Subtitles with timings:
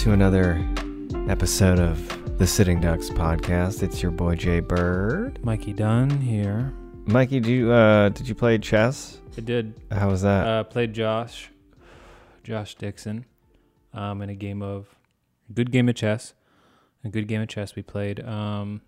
[0.00, 0.66] to another
[1.28, 3.82] episode of the Sitting Ducks podcast.
[3.82, 5.44] It's your boy Jay Bird.
[5.44, 6.72] Mikey Dunn here.
[7.04, 9.18] Mikey, did you uh, did you play chess?
[9.36, 10.46] I did How was that?
[10.46, 11.50] uh, played Josh,
[12.44, 13.26] Josh Dixon,
[13.92, 14.86] um, in a game of
[15.52, 16.32] good game of chess.
[17.04, 18.20] A good game of chess we played.
[18.20, 18.80] Um,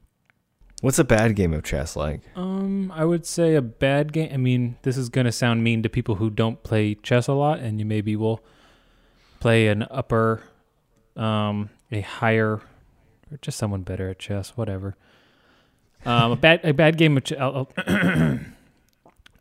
[0.80, 2.20] What's a bad game of chess like?
[2.36, 4.30] um, I would say a bad game.
[4.32, 7.58] I mean, this is gonna sound mean to people who don't play chess a lot,
[7.58, 8.42] and you maybe will
[9.40, 10.42] play an upper,
[11.16, 12.60] um, a higher,
[13.30, 14.50] or just someone better at chess.
[14.56, 14.96] Whatever.
[16.04, 17.32] Um, a bad a bad game of ch-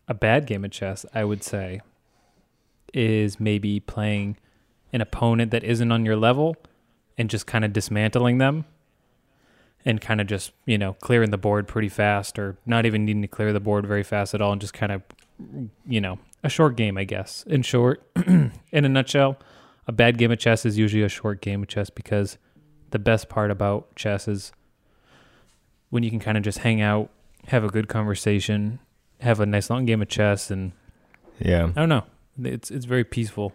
[0.07, 1.81] a bad game of chess, I would say,
[2.93, 4.37] is maybe playing
[4.93, 6.55] an opponent that isn't on your level
[7.17, 8.65] and just kind of dismantling them
[9.85, 13.21] and kind of just, you know, clearing the board pretty fast or not even needing
[13.21, 15.01] to clear the board very fast at all and just kind of,
[15.87, 17.43] you know, a short game, I guess.
[17.47, 19.37] In short, in a nutshell,
[19.87, 22.37] a bad game of chess is usually a short game of chess because
[22.91, 24.51] the best part about chess is
[25.89, 27.09] when you can kind of just hang out,
[27.47, 28.79] have a good conversation,
[29.19, 30.71] have a nice long game of chess, and
[31.39, 32.03] Yeah, I don't know,
[32.41, 33.53] it's it's very peaceful.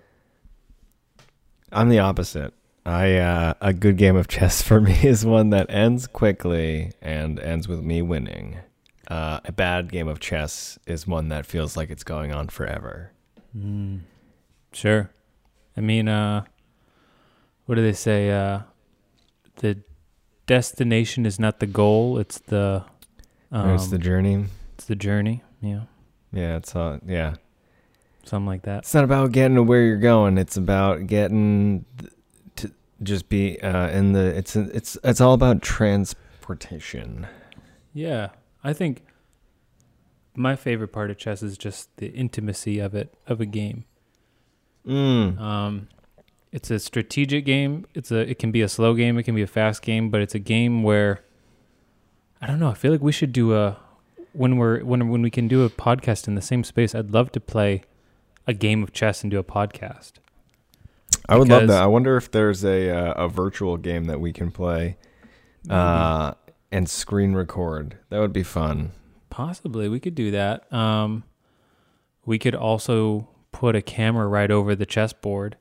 [1.73, 2.53] I'm the opposite.
[2.85, 7.39] I uh, a good game of chess for me is one that ends quickly and
[7.41, 8.59] ends with me winning.
[9.09, 13.13] Uh, a bad game of chess is one that feels like it's going on forever.
[13.57, 14.01] Mm,
[14.73, 15.11] sure.
[15.77, 16.45] I mean, uh,
[17.67, 18.31] what do they say?
[18.31, 18.61] Uh,
[19.57, 19.79] the
[20.47, 22.85] destination is not the goal; it's the
[23.53, 24.47] um, it's the journey.
[24.75, 25.43] it's the journey.
[25.61, 25.83] Yeah,
[26.33, 27.35] Yeah, it's all yeah.
[28.25, 28.79] something like that.
[28.81, 30.39] It's not about getting to where you're going.
[30.39, 31.85] It's about getting
[32.57, 32.73] to
[33.03, 34.27] just be uh, in the.
[34.37, 37.27] It's it's it's all about transportation.
[37.93, 38.29] Yeah,
[38.63, 39.05] I think
[40.35, 43.85] my favorite part of chess is just the intimacy of it of a game.
[44.87, 45.41] Mm.
[45.41, 45.89] Um,
[46.53, 47.87] it's a strategic game.
[47.95, 49.19] It's a it can be a slow game.
[49.19, 51.25] It can be a fast game, but it's a game where
[52.41, 52.71] I don't know.
[52.71, 53.79] I feel like we should do a
[54.33, 56.95] when we're when when we can do a podcast in the same space.
[56.95, 57.83] I'd love to play
[58.47, 60.13] a game of chess and do a podcast.
[61.29, 61.83] I would love that.
[61.83, 64.97] I wonder if there's a uh, a virtual game that we can play
[65.69, 66.35] uh,
[66.71, 67.99] and screen record.
[68.11, 68.93] That would be fun.
[69.31, 70.73] Possibly, we could do that.
[70.73, 71.25] Um,
[72.25, 75.57] we could also put a camera right over the chessboard.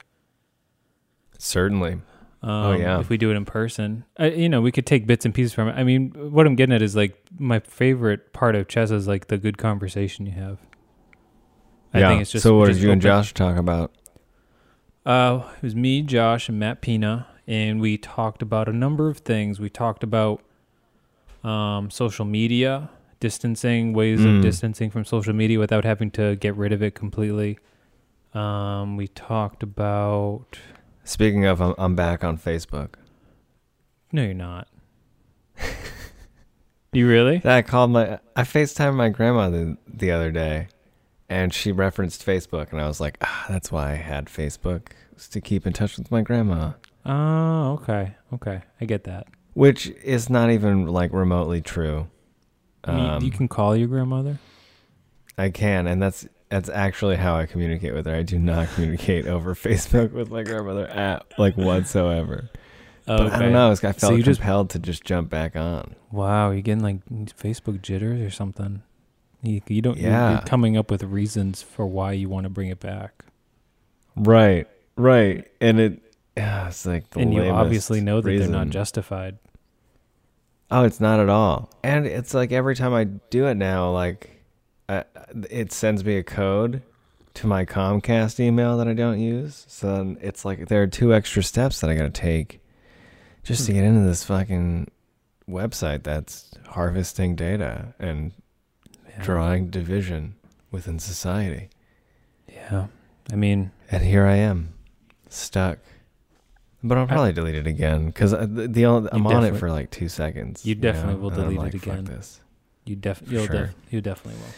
[1.38, 1.94] Certainly.
[1.94, 2.02] Um,
[2.48, 3.00] Oh, yeah.
[3.00, 5.54] If we do it in person, uh, you know, we could take bits and pieces
[5.54, 5.76] from it.
[5.76, 9.28] I mean, what I'm getting at is like my favorite part of chess is like
[9.28, 10.60] the good conversation you have.
[11.94, 12.10] I yeah.
[12.10, 12.58] think it's just so.
[12.58, 13.94] What just did you and Josh talk about?
[15.06, 19.20] Uh, it was me, Josh, and Matt Pina, and we talked about a number of
[19.20, 19.60] things.
[19.60, 20.44] We talked about
[21.44, 22.90] um, social media,
[23.20, 24.38] distancing, ways Mm.
[24.38, 27.58] of distancing from social media without having to get rid of it completely.
[28.36, 30.60] Um, we talked about.
[31.04, 32.96] Speaking of, I'm, I'm back on Facebook.
[34.12, 34.68] No, you're not.
[36.92, 37.42] you really?
[37.46, 38.20] I called my.
[38.36, 40.68] I Facetimed my grandma the, the other day,
[41.30, 45.28] and she referenced Facebook, and I was like, ah, that's why I had Facebook was
[45.30, 46.74] to keep in touch with my grandma,
[47.06, 49.28] Oh, okay, okay, I get that.
[49.54, 52.08] which is not even like remotely true.
[52.84, 54.40] I mean, Um, you can call your grandmother.
[55.38, 58.16] I can, and that's that's actually how I communicate with her.
[58.16, 62.50] I do not communicate over Facebook with my grandmother at like whatsoever.
[63.06, 63.72] But I don't know.
[63.72, 65.96] I felt So you just- compelled to just jump back on.
[66.12, 68.84] Wow, you're getting like Facebook jitters or something.
[69.44, 69.98] You, you don't.
[69.98, 70.32] you're- Yeah.
[70.32, 73.26] You're coming up with reasons for why you want to bring it back,
[74.16, 76.02] Right, right, and it.
[76.38, 79.38] Yeah, it's like the and you obviously know that they're not justified.
[80.72, 81.70] Oh, it's not at all.
[81.84, 84.35] And it's like every time I do it now, like
[84.90, 85.04] uh,
[85.50, 86.82] it sends me a code
[87.36, 89.66] to my Comcast email that I don't use.
[89.68, 92.62] So then it's like there are two extra steps that I got to take
[93.44, 93.78] just to Hmm.
[93.80, 94.90] get into this fucking
[95.50, 98.32] website that's harvesting data and
[99.10, 99.24] Yeah.
[99.24, 100.36] drawing division
[100.72, 101.70] within society.
[102.48, 102.88] Yeah,
[103.32, 104.70] I mean, And here I am,
[105.30, 105.80] stuck.
[106.84, 109.70] But I'll I- probably delete it again because the, the only- I'm on it for
[109.72, 110.66] like two seconds.
[110.66, 112.06] You definitely will and I'm delete it like, fuck again.
[112.06, 112.42] this.
[112.86, 113.56] you def you'll sure.
[113.68, 114.54] def- you definitely will.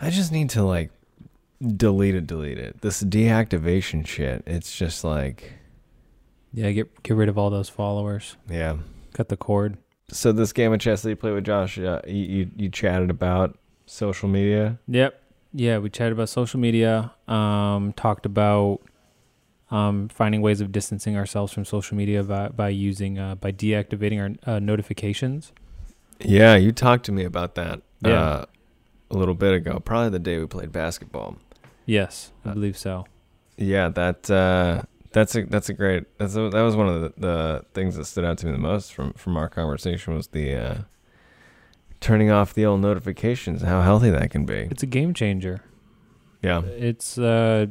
[0.00, 0.90] I just need to like
[1.76, 2.80] delete it, delete it.
[2.80, 4.42] This deactivation shit.
[4.46, 5.54] It's just like,
[6.52, 8.36] Yeah, get get rid of all those followers.
[8.48, 8.76] yeah.
[9.14, 9.78] Cut the cord.
[10.10, 13.10] So this game of chess that you play with Josh, uh, you, you you chatted
[13.10, 14.78] about social media.
[14.86, 15.20] Yep.
[15.52, 17.12] Yeah, we chatted about social media.
[17.26, 18.80] Um, talked about
[19.70, 24.38] um, finding ways of distancing ourselves from social media by by using uh, by deactivating
[24.46, 25.52] our uh, notifications.
[26.20, 27.82] Yeah, you talked to me about that.
[28.02, 28.44] Yeah.
[29.10, 31.36] A little bit ago, probably the day we played basketball.
[31.86, 33.06] Yes, I Uh, believe so.
[33.56, 34.82] Yeah, that uh,
[35.12, 38.04] That's a that's a great that's a, that was one of the, the things that
[38.04, 40.74] stood out to me the most from from our conversation was the uh,
[42.00, 43.62] turning off the old notifications.
[43.62, 44.68] How healthy that can be.
[44.70, 45.62] It's a game changer.
[46.42, 46.60] Yeah.
[46.62, 47.66] It's uh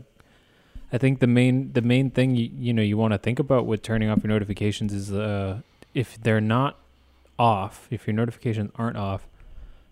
[0.92, 3.66] I think the main the main thing you you know you want to think about
[3.66, 5.62] with turning off your notifications is uh
[5.94, 6.80] if they're not
[7.40, 9.28] off, if your notifications aren't off,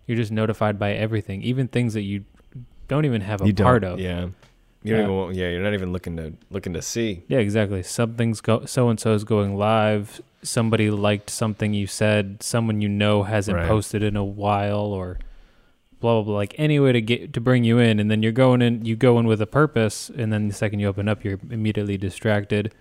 [0.06, 2.24] you're just notified by everything, even things that you
[2.88, 3.98] don't even have a you part of.
[4.00, 4.28] Yeah.
[4.82, 5.02] You yeah.
[5.02, 7.24] Don't even, yeah, you're not even looking to looking to see.
[7.26, 7.82] Yeah, exactly.
[7.82, 10.20] Something's go so and so is going live.
[10.42, 12.40] Somebody liked something you said.
[12.42, 13.66] Someone you know hasn't Right.
[13.66, 15.18] posted in a while, or
[15.98, 16.34] blah blah blah.
[16.36, 18.84] Like any way to get to bring you in, and then you're going in.
[18.84, 21.96] You go in with a purpose, and then the second you open up, you're immediately
[21.98, 22.72] distracted,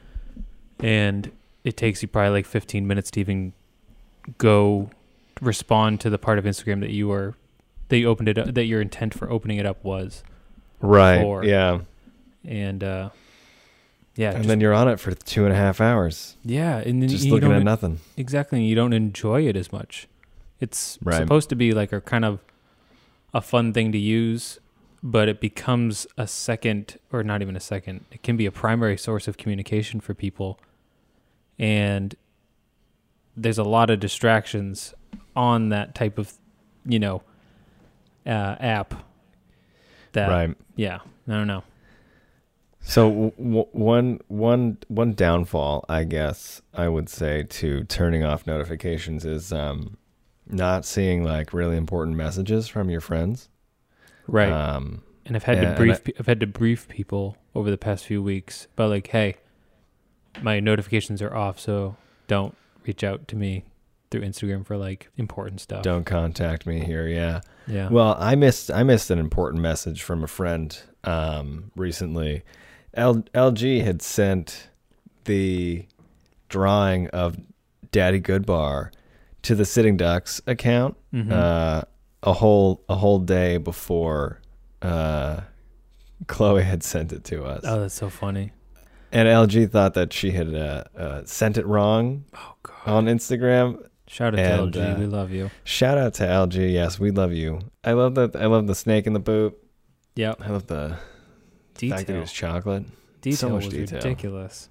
[0.79, 1.31] and
[1.63, 3.53] it takes you probably like 15 minutes to even
[4.37, 4.91] go
[5.41, 7.35] respond to the part of Instagram that you were
[7.89, 10.23] that you opened it up, that your intent for opening it up was,
[10.81, 11.21] Right.
[11.21, 11.81] Or- yeah.
[12.43, 13.09] and uh
[14.15, 17.01] yeah, And just- then you're on it for two and a half hours, yeah, and
[17.01, 17.99] then just you looking at nothing.
[18.17, 18.63] Exactly.
[18.63, 20.07] You don't enjoy it as much.
[20.61, 21.17] It's Right.
[21.17, 22.39] supposed to be like a kind of
[23.33, 24.57] a fun thing to use,
[25.03, 28.05] but it becomes a second, or not even a second.
[28.09, 30.57] It can be a primary source of communication for people.
[31.59, 32.15] And
[33.35, 34.93] there's a lot of distractions
[35.35, 36.33] on that type of,
[36.85, 37.21] you know,
[38.25, 38.93] uh, app.
[40.13, 40.55] That, right.
[40.75, 41.63] yeah, I don't know.
[42.79, 49.25] So w- one one one downfall, I guess I would say to turning off notifications
[49.25, 49.97] is um,
[50.47, 53.49] not seeing like really important messages from your friends.
[54.27, 54.51] Right.
[54.51, 56.01] Um, And I've had Yeah, to brief.
[56.07, 59.37] I, I've had to brief people over the past few weeks about like, hey,
[60.41, 61.95] my notifications are off, so
[62.27, 62.55] don't
[62.85, 63.63] reach out to me
[64.11, 65.83] through Instagram for like important stuff.
[65.83, 67.07] don't contact me here.
[67.07, 67.41] Yeah.
[67.67, 67.89] Yeah.
[67.89, 72.43] Well, I missed I missed an important message from a friend um, recently.
[72.93, 74.69] L- LG had sent
[75.25, 75.85] the
[76.49, 77.37] drawing of
[77.91, 78.91] Daddy Goodbar
[79.43, 81.31] to the Sitting Ducks account Mhm.
[81.31, 81.83] uh,
[82.23, 84.41] a whole a whole day before
[84.81, 85.41] uh,
[86.27, 88.51] Chloe had sent it to us, oh, that's so funny.
[89.11, 92.87] and LG thought that she had uh, uh, sent it wrong Oh god.
[92.87, 93.83] on Instagram.
[94.07, 94.95] Shout out and, to LG.
[94.95, 95.49] uh, we love you.
[95.63, 96.71] Shout out to LG.
[96.71, 97.59] Yes, we love you.
[97.83, 98.35] I love that.
[98.35, 99.57] I love the snake in the boot.
[100.15, 100.41] Yep.
[100.41, 100.97] I love the
[101.73, 102.85] fact that it was chocolate.
[103.21, 103.97] Detail much was detail.
[103.97, 104.69] ridiculous.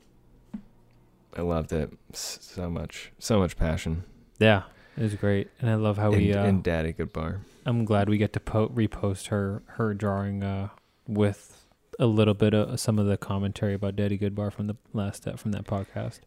[1.37, 3.13] I loved it so much.
[3.19, 4.05] So much passion.
[4.39, 4.63] Yeah,
[4.97, 6.33] it was great, and I love how in, we.
[6.33, 7.41] Uh, in Daddy Goodbar.
[7.67, 10.69] I'm glad we get to po- repost her her drawing uh,
[11.09, 11.67] with
[11.99, 15.37] a little bit of some of the commentary about Daddy Goodbar from the last uh,
[15.37, 16.21] from that podcast.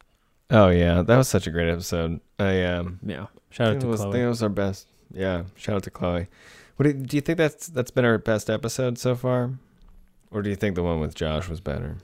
[0.50, 2.20] Oh yeah, that was such a great episode.
[2.40, 3.28] I um, Yeah.
[3.50, 4.88] Shout out to was, I think it was our best.
[5.14, 6.28] Yeah, shout out to Chloe.
[6.76, 9.52] What do, do you think that's that's been our best episode so far,
[10.32, 11.98] or do you think the one with Josh was better?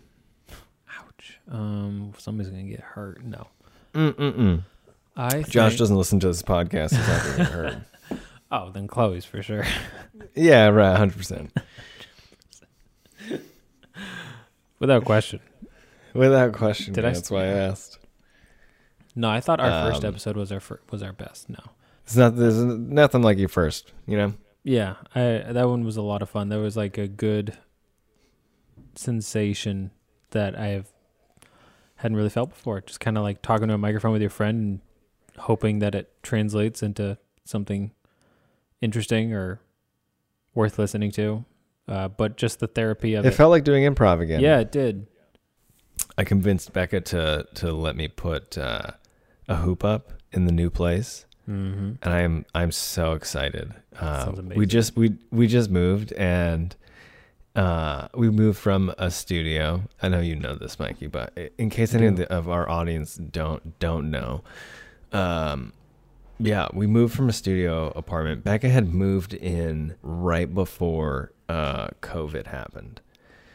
[1.00, 1.40] Ouch.
[1.52, 3.24] Um, somebody's gonna get hurt.
[3.24, 3.48] No.
[3.94, 4.64] Mm mm mm.
[5.16, 6.92] I Josh think- doesn't listen to this podcast.
[6.96, 7.08] He's
[7.40, 7.78] not hurt.
[8.56, 9.66] Oh, then Chloe's for sure.
[10.36, 11.52] Yeah, right, hundred percent.
[14.80, 15.40] Without question.
[16.14, 16.94] Without question.
[16.94, 18.00] Did yeah, I- that's why I asked.
[19.16, 21.50] No, I thought our first Um, episode was our fir- was our best.
[21.50, 21.60] No.
[22.04, 22.36] It's not.
[22.36, 23.92] There's nothing like your first.
[24.08, 24.34] You know.
[24.64, 26.50] Yeah, I that one was a lot of fun.
[26.50, 27.58] There was like a good
[28.96, 29.92] sensation
[30.32, 30.88] that I have
[31.98, 32.82] hadn't really felt before.
[32.82, 34.80] Just kind of like talking to a microphone with your friend and
[35.44, 37.92] hoping that it translates into something
[38.82, 39.60] interesting or
[40.54, 41.46] worth listening to.
[41.88, 43.36] Uh, but just the therapy of It it.
[43.36, 44.40] felt like doing improv again.
[44.40, 45.08] yeah, it did.
[46.18, 48.92] I convinced Becca to to let me put uh,
[49.48, 51.94] a hoop up in the new place, Mm-hmm.
[52.02, 53.74] and I'm I'm so excited.
[54.00, 56.74] Um, we just we we just moved, and
[57.56, 59.84] uh, we moved from a studio.
[60.02, 63.16] I know you know this, Mikey, but in case any of, the, of our audience
[63.16, 64.42] don't don't know,
[65.12, 65.74] um,
[66.40, 68.44] yeah, we moved from a studio apartment.
[68.44, 73.02] Becca had moved in right before uh, COVID happened.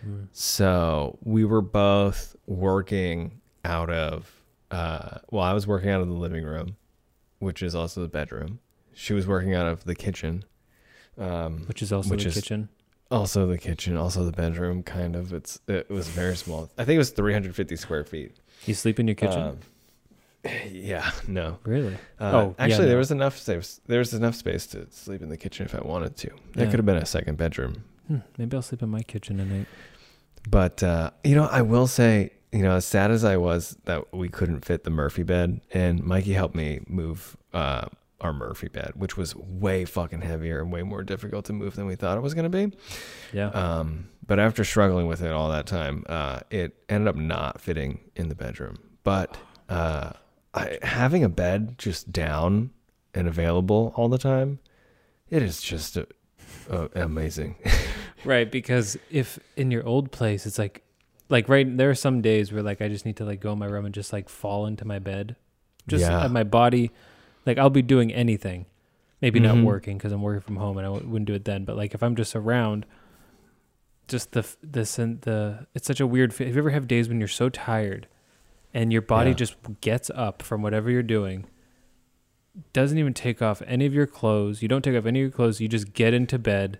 [0.06, 0.28] Mm.
[0.32, 4.37] So we were both working out of,
[4.70, 6.76] uh, well, I was working out of the living room,
[7.38, 8.60] which is also the bedroom.
[8.94, 10.44] She was working out of the kitchen,
[11.18, 12.68] um, Which is also Which the is- kitchen.
[13.10, 14.82] also the kitchen, also the bedroom.
[14.82, 16.68] Kind of, it's it was very small.
[16.78, 18.36] I think it was 350 square feet.
[18.66, 19.40] You sleep in your kitchen?
[19.40, 19.58] Um,
[20.70, 21.58] yeah, no.
[21.64, 21.94] really?
[22.20, 22.88] Uh, Oh, yeah, actually, no.
[22.88, 23.80] there was enough space.
[23.86, 26.28] There was enough space to sleep in the kitchen if I wanted to.
[26.54, 26.70] That Yeah.
[26.70, 27.84] could have been a second bedroom.
[28.06, 29.66] Hmm, maybe I'll sleep in my kitchen tonight.
[30.48, 34.12] But uh, you know, I will say, you know, as sad as I was that
[34.14, 37.86] we couldn't fit the Murphy bed, and Mikey helped me move uh,
[38.20, 41.86] our Murphy bed, which was way fucking heavier and way more difficult to move than
[41.86, 42.76] we thought it was going to be.
[43.32, 43.48] Yeah.
[43.50, 48.00] Um, but after struggling with it all that time, uh, it ended up not fitting
[48.16, 48.78] in the bedroom.
[49.04, 49.36] But
[49.68, 50.12] uh,
[50.54, 52.70] I, having a bed just down
[53.14, 54.58] and available all the time,
[55.30, 56.04] it is just uh
[56.70, 57.56] uh amazing.
[58.24, 60.82] Right, because if in your old place it's like
[61.28, 63.58] like right there are some days where like I just need to like go in
[63.58, 65.36] my room and just like fall into my bed.
[65.86, 66.22] Just Yeah.
[66.24, 66.90] uh, my body
[67.46, 68.66] like I'll be doing anything.
[69.20, 69.64] Maybe not Mhm.
[69.64, 71.92] working because I'm working from home and I w- wouldn't do it then, but like
[71.94, 72.86] if I'm just around
[74.06, 77.18] just the the sen- the it's such a weird if you ever have days when
[77.18, 78.06] you're so tired
[78.72, 79.36] and your body Yeah.
[79.36, 81.46] just gets up from whatever you're doing
[82.72, 84.62] doesn't even take off any of your clothes.
[84.62, 85.60] You don't take off any of your clothes.
[85.60, 86.78] You just get into bed.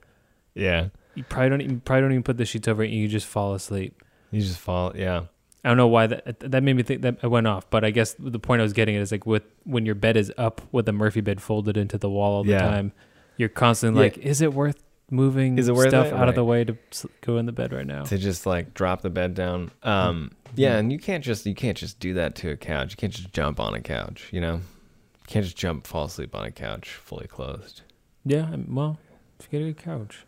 [0.55, 3.07] yeah, You probably don't even, probably don't even put the sheets over it, and you
[3.07, 4.02] just fall asleep.
[4.31, 4.93] You just fall.
[4.97, 5.23] Yeah,
[5.65, 7.91] I don't know why that that made me think that I went off, but I
[7.91, 10.61] guess the point I was getting at is like with when your bed is up
[10.73, 12.61] with the Murphy bed folded into the wall all the Yeah.
[12.61, 12.93] time,
[13.37, 14.07] you're constantly Yeah.
[14.07, 16.13] like, is it worth moving Is it worth stuff it?
[16.13, 16.77] out of the way to
[17.23, 18.03] go in the bed right now?
[18.05, 19.71] to just like drop the bed down.
[19.83, 22.93] Um, yeah, and you can't just you can't just do that to a couch.
[22.93, 24.29] You can't just jump on a couch.
[24.33, 27.83] You know, you can't just jump, fall asleep on a couch fully closed.
[28.25, 28.99] Yeah, well,
[29.41, 30.25] if you get a couch,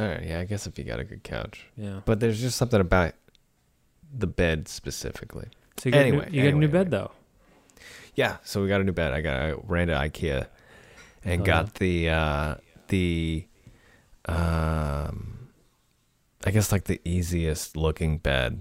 [0.00, 2.00] All right, yeah, I guess if you got a good couch, yeah.
[2.06, 3.12] but there's just something about
[4.16, 5.48] the bed specifically.
[5.76, 7.10] So you got Anyway, a new, you got a new anyway, bed though.
[8.14, 9.12] Yeah, so we got a new bed.
[9.12, 10.46] I got I ran to IKEA
[11.24, 12.54] and Oh, got the uh
[12.88, 13.46] the
[14.26, 15.48] um
[16.44, 18.60] I guess like the easiest looking bed.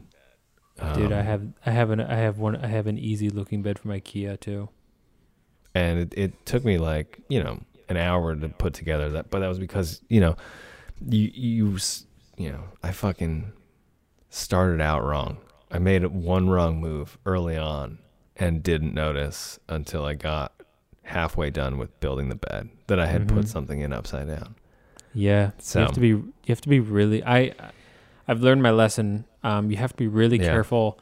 [0.94, 3.62] Dude, I Um, have I have an I have one I have an easy looking
[3.62, 4.70] bed from IKEA too.
[5.76, 9.40] and it, it took me like, you know, an hour to put together that but
[9.40, 10.36] that was because, you know,
[11.08, 11.78] you you
[12.38, 13.52] you know, I fucking
[14.30, 15.38] started out wrong.
[15.72, 18.00] I made one wrong move early on
[18.38, 20.54] and didn't notice until I got
[21.04, 23.36] halfway done with building the bed that I had Mhm.
[23.36, 24.56] put something in upside down.
[25.14, 27.54] Yeah, So you have to be you have to be really I
[28.28, 29.26] I've learned my lesson.
[29.44, 30.46] Um, you have to be really Yeah.
[30.46, 31.00] careful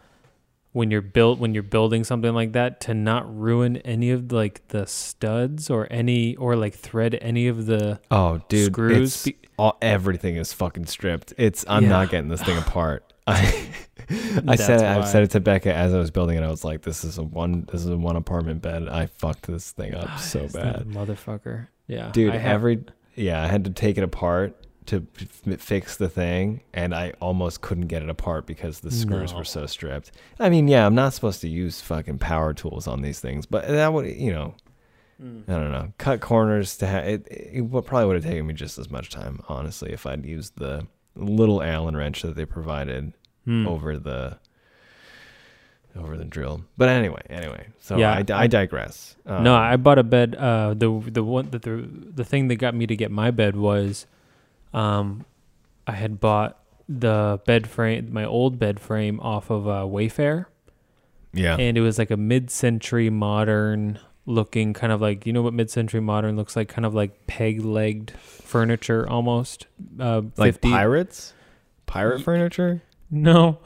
[0.78, 4.66] when you're built when you're building something like that to not ruin any of like
[4.68, 9.04] the studs or any or like thread any of the oh, dude, screws.
[9.16, 11.34] it's Be- all everything is fucking stripped.
[11.36, 11.90] It's I'm Yeah.
[11.90, 13.12] not getting this thing apart.
[13.28, 13.70] I
[14.48, 16.44] I said I said it to Becca as I was building it.
[16.44, 17.68] I was like, "This is a one.
[17.72, 18.88] This is a one apartment bed.
[18.88, 21.70] I fucked this thing up so bad, motherfucker.
[21.88, 22.34] Yeah, dude.
[22.34, 24.56] Have- every yeah, I had to take it apart
[24.88, 29.32] to f- fix the thing, and I almost couldn't get it apart because the screws
[29.32, 29.40] No.
[29.40, 30.12] were so stripped.
[30.40, 33.68] I mean, yeah, I'm not supposed to use fucking power tools on these things, but
[33.68, 34.56] that would you know,
[35.24, 35.50] Mm.
[35.50, 37.28] I don't know, cut corners to have it.
[37.32, 40.58] It would probably would have taken me just as much time, honestly, if I'd used
[40.60, 43.14] the little Allen wrench that they provided
[43.46, 43.68] Hmm.
[43.68, 44.38] over the
[45.98, 46.62] over the drill.
[46.78, 47.68] But anyway, anyway.
[47.80, 49.16] So Yeah, I, I I- digress.
[49.26, 50.36] Um, no, I bought a bed.
[50.36, 53.56] Uh, the the one that the the thing that got me to get my bed
[53.56, 54.06] was,
[54.78, 55.26] um,
[55.88, 60.46] I had bought the bed frame, my old bed frame off of uh, Wayfair,
[61.34, 65.54] yeah and it was like a mid-century modern looking kind of like you know what
[65.54, 69.66] mid-century modern looks like, kind of like peg-legged furniture almost.
[70.00, 71.34] Uh, like 50 pirates,
[71.88, 72.84] pirate Ye- furniture.
[73.10, 73.60] No.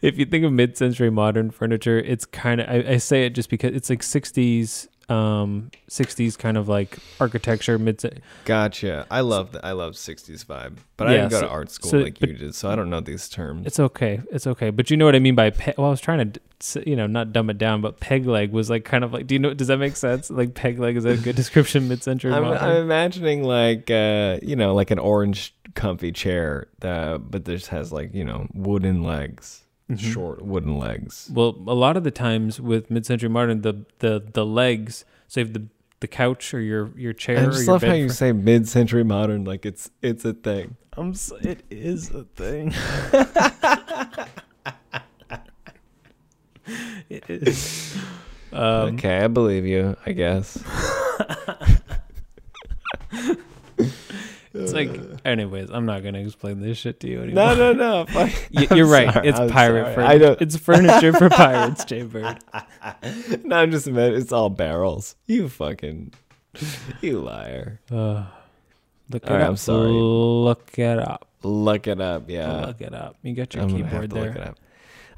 [0.00, 3.50] if you think of mid-century modern furniture, it's kind of I, I say it just
[3.50, 9.06] because it's like 60s um 60s kind of like architecture mid Gotcha.
[9.10, 9.64] I love that.
[9.64, 12.28] I love '60s vibe, but I didn't go so- to art school so- like but-
[12.28, 13.66] you did, so I don't know these terms.
[13.66, 14.20] It's okay.
[14.30, 14.70] It's okay.
[14.70, 16.40] But you know what I mean by pe- well I was trying to
[16.88, 19.34] you know not dumb it down but peg leg was like kind of like do
[19.34, 20.30] you know does that make sense?
[20.30, 22.44] Like peg leg is a good description mid-century I'm.
[22.44, 27.92] I'm imagining like uh, you know, like an orange comfy chair, uh, but this has
[27.92, 29.98] like you know wooden legs, Mhm.
[29.98, 31.30] short wooden legs.
[31.32, 35.46] Well, a lot of the times with mid-century modern the the the legs so you
[35.46, 35.66] have the
[36.00, 39.66] the couch or your your chair I just love how you say mid-century modern, like
[39.66, 40.76] it's it's a thing.
[40.96, 42.72] I'm s it is a thing.
[47.10, 47.96] it is.
[48.54, 49.96] Um, okay, I believe you.
[50.06, 50.62] I guess.
[54.54, 54.90] It's like,
[55.24, 57.54] anyways, I'm not gonna explain this shit to you anymore.
[57.56, 58.06] No, no, no.
[58.08, 58.30] fuck.
[58.54, 59.12] Y- I'm You're right.
[59.12, 59.94] sorry, It's I'm pirate sorry.
[59.96, 60.10] furniture.
[60.12, 60.42] I don't.
[60.42, 62.38] It's furniture for pirates, Jay Bird.
[63.44, 65.16] no, I'm just admitting it's all barrels.
[65.26, 66.12] You fucking,
[67.00, 67.80] you liar.
[67.90, 68.26] Uh,
[69.10, 69.48] look it All right, up.
[69.50, 69.88] I'm sorry.
[69.90, 71.26] Look it up.
[71.42, 72.30] Look it up.
[72.30, 73.16] Yeah, Look it up.
[73.22, 74.24] You got your I'm gonna have keyboard to there.
[74.26, 74.58] look it up.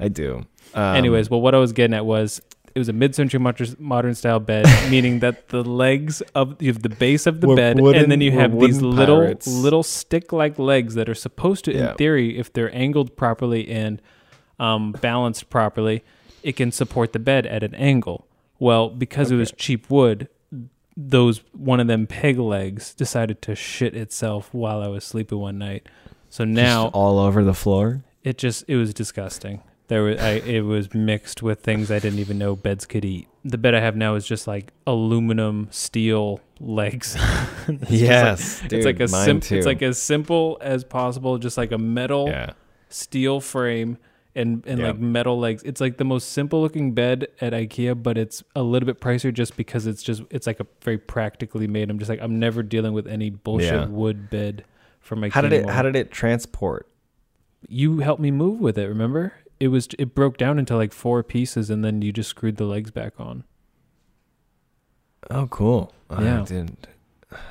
[0.01, 0.47] I do.
[0.75, 2.41] Um, Anyways, well, what I was getting at was
[2.77, 6.83] it was a mid-century modern, modern style bed, meaning that the legs of you have
[6.83, 9.83] the base of the Were bed, wooden- and then you have these wooden little little
[9.83, 11.91] stick-like legs that are supposed to, Yeah.
[11.93, 14.01] in theory, if they're angled properly and
[14.61, 16.05] um, balanced properly,
[16.43, 18.27] it can support the bed at an angle.
[18.59, 20.29] Well, because it was cheap wood,
[20.97, 25.59] those one of them peg legs decided to shit itself while I was sleeping one
[25.59, 25.89] night.
[26.31, 28.03] So now Just all over the floor.
[28.23, 29.63] it just it was disgusting.
[29.89, 33.29] There was I, it was mixed with things I didn't even know beds could eat.
[33.45, 37.17] The bed I have now is just like aluminum steel legs.
[37.69, 39.57] It's yes, like, dude, it's like a sim- too.
[39.57, 42.51] it's like as simple as possible, just like a metal yeah.
[42.89, 43.99] steel frame
[44.37, 44.87] and and Yep.
[44.95, 45.63] like metal legs.
[45.65, 49.33] It's like the most simple looking bed at IKEA, but it's a little bit pricier
[49.35, 51.91] just because it's just it's like a very practically made.
[51.91, 53.87] I'm just like I'm never dealing with any bullshit Yeah.
[53.87, 54.65] wood bed
[55.01, 55.33] from IKEA.
[55.33, 55.57] How did it?
[55.57, 55.73] anymore.
[55.73, 56.89] How did it transport?
[57.69, 58.87] you helped me move with it?
[58.87, 59.33] Remember?
[59.59, 62.65] It was it broke down into like four pieces, and then you just screwed the
[62.65, 63.45] legs back on.
[65.31, 65.93] Oh, cool.
[66.11, 66.43] Yeah.
[66.43, 66.87] I didn't.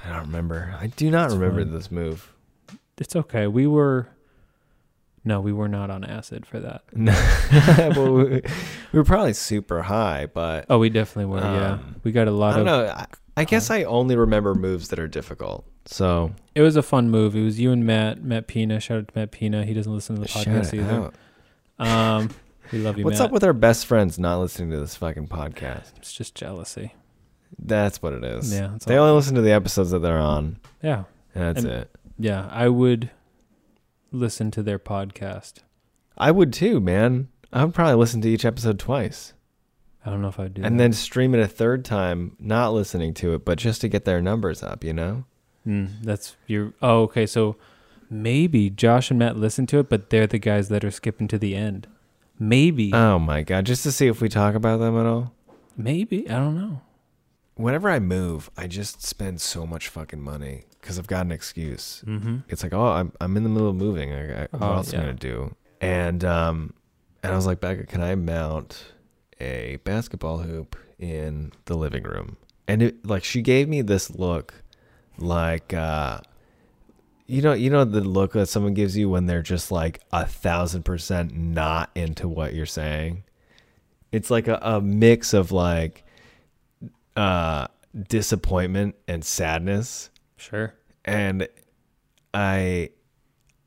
[0.06, 0.76] I don't remember.
[0.80, 2.34] I do not It's remember this move.
[2.98, 3.48] It's okay.
[3.48, 4.08] We were.
[5.28, 6.84] No, we were not on acid for that.
[7.98, 8.42] well, we, we
[8.94, 11.40] were probably super high, but Oh, we definitely were.
[11.40, 12.86] yeah, Um, we got a lot I don't of.
[12.88, 12.94] know.
[12.94, 13.06] I,
[13.38, 15.66] I guess I only remember moves that are difficult.
[15.88, 17.36] So It was a fun move.
[17.36, 18.80] It was you and Matt, Matt Pina.
[18.80, 19.66] Shout out to Matt Pina.
[19.66, 20.92] He doesn't listen to the podcast it either.
[20.94, 21.16] out.
[21.80, 22.30] Um,
[22.72, 23.28] we love you, What's Matt.
[23.28, 25.92] up with our best friends not listening to this fucking podcast?
[25.98, 26.94] It's just jealousy.
[27.60, 28.54] That's what it is.
[28.54, 30.58] Yeah, They only listen to the episodes that they're on.
[30.82, 31.04] Yeah,
[31.34, 31.96] that's And- it.
[32.18, 32.48] yeah.
[32.52, 33.12] I would
[34.12, 35.60] listen to their podcast.
[36.18, 37.28] I would too, man.
[37.54, 39.34] I would probably listen to each episode twice.
[40.06, 40.62] I don't know if I'd do.
[40.64, 40.84] and that.
[40.84, 44.22] then stream it a third time, not listening to it, but just to get their
[44.22, 45.26] numbers up, you know?
[45.66, 46.74] Mm, that's your.
[46.82, 47.26] Oh, okay.
[47.26, 47.56] So
[48.10, 51.38] maybe Josh and Matt listen to it, but they're the guys that are skipping to
[51.38, 51.88] the end.
[52.38, 55.34] Maybe, Oh my god, just to see if we talk about them at all.
[55.78, 56.82] maybe I don't know.
[57.56, 62.04] Whenever I move, I just spend so much fucking money because I've got an excuse.
[62.06, 62.40] Mm-hmm.
[62.50, 64.12] It's like, oh, I'm I'm in the middle of moving.
[64.14, 65.08] I, I, what Oh, else am I yeah.
[65.10, 65.56] gonna do?
[65.80, 66.74] And um,
[67.24, 68.84] and I was like, Becca, can I mount
[69.40, 72.36] a basketball hoop in the living room?
[72.68, 74.54] And it like she gave me this look,
[75.18, 76.20] like uh,
[77.28, 80.26] you know, you know the look that someone gives you when they're just like a
[80.26, 83.24] thousand percent not into what you're saying.
[84.12, 86.04] It's like a, a mix of like
[87.16, 87.68] uh
[88.08, 90.74] disappointment and sadness Sure.
[91.06, 91.48] and
[92.34, 92.90] I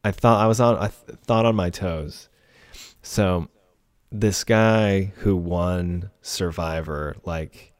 [0.05, 2.29] I thought I was on I th- thought on my toes.
[3.03, 3.49] So
[4.13, 7.73] this guy who won Survivor like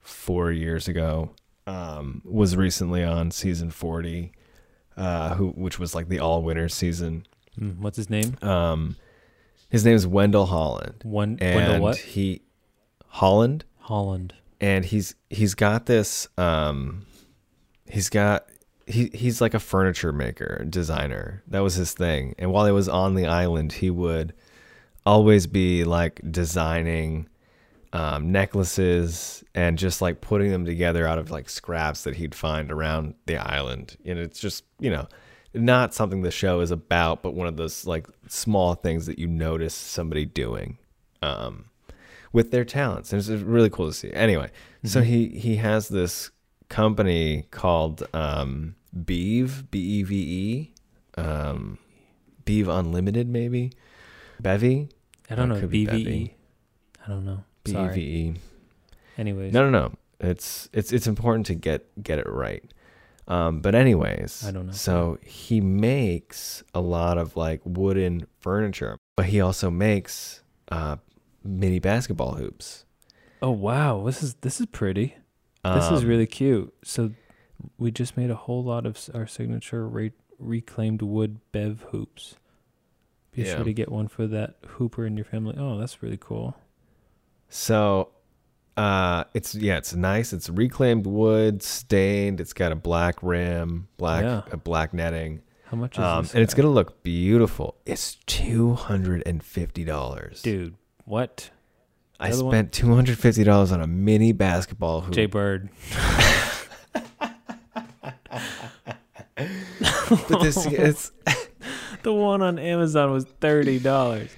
[0.00, 1.30] 4 years ago
[1.66, 4.32] um was recently on season 40
[4.96, 7.26] uh who which was like the all winners season.
[7.58, 8.36] Mm, what's his name?
[8.42, 8.96] Um
[9.70, 11.96] his name is Wendell Holland One and Wendell what?
[11.98, 12.42] he
[13.08, 14.34] Holland Holland.
[14.60, 17.06] and he's he's got this um
[17.90, 18.46] he's got
[18.86, 22.88] he he's like a furniture maker designer that was his thing and while he was
[22.88, 24.32] on the island he would
[25.04, 27.28] always be like designing
[27.92, 32.70] um, necklaces and just like putting them together out of like scraps that he'd find
[32.70, 35.06] around the island and it's just you know
[35.54, 39.26] not something the show is about but one of those like small things that you
[39.26, 40.76] notice somebody doing
[41.22, 41.66] um
[42.36, 43.14] with their talents.
[43.14, 44.12] And it's really cool to see.
[44.12, 44.50] Anyway,
[44.84, 46.30] so he he has this
[46.68, 50.74] company called um, Beeve B E V E,
[51.20, 51.78] um,
[52.44, 53.72] Beeve Unlimited maybe,
[54.38, 54.90] Bevy
[55.30, 55.66] I don't know.
[55.66, 55.86] be BVE.
[55.86, 56.36] Bevy.
[57.04, 57.42] I don't know.
[57.72, 57.88] B E.
[57.94, 58.34] V E.
[59.18, 59.92] Anyways, No, no, no.
[60.20, 62.64] It's it's it's important to get get it right.
[63.28, 64.72] Um, but anyways, I don't know.
[64.72, 70.96] So he makes a lot of like wooden furniture, but he also makes uh,
[71.44, 72.84] mini basketball hoops.
[73.42, 75.16] Oh wow, this is this is pretty.
[75.64, 76.72] This is Um, really cute.
[76.84, 77.10] So
[77.76, 82.36] we just made a whole lot of our signature re- reclaimed wood bev hoops.
[83.32, 83.56] Be Yeah.
[83.56, 85.56] sure to get one for that hooper in your family.
[85.58, 86.56] Oh, that's really cool.
[87.48, 88.10] So
[88.76, 90.32] uh it's yeah, it's nice.
[90.32, 92.40] It's reclaimed wood, stained.
[92.40, 94.42] It's got a black rim, black Yeah.
[94.52, 95.42] a black netting.
[95.66, 96.34] How much is Um this?
[96.34, 97.76] and it's going to look beautiful.
[97.86, 100.42] It's $250.
[100.42, 100.74] dude.
[101.04, 101.50] What?
[102.20, 102.52] I the one?
[102.52, 105.14] spent $250 on a mini basketball hoop.
[105.14, 105.68] Jay Bird.
[109.36, 111.12] but this it's
[112.02, 114.30] The one on Amazon was thirty dollars.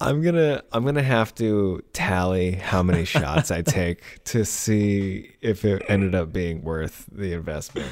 [0.00, 5.32] I'm going to I'm to have to tally how many shots I take to see
[5.40, 7.90] if it ended up being worth the investment.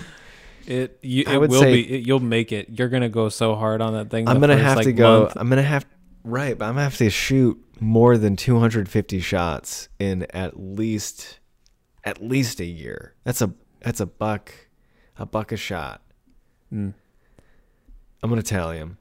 [0.66, 1.94] It you, it would will say- be.
[1.96, 2.70] It, you'll make it.
[2.70, 4.28] You're gonna go so hard on that thing.
[4.28, 5.20] I'm gonna first, have like, to go.
[5.24, 5.32] month.
[5.36, 5.84] I'm gonna have
[6.22, 11.40] right, but I'm gonna have to shoot more than 250 shots in at least
[12.02, 13.14] at least a year.
[13.24, 14.52] That's a that's a buck
[15.18, 16.00] a buck a shot.
[16.72, 16.94] Mm,
[18.22, 18.96] I'm gonna tally him.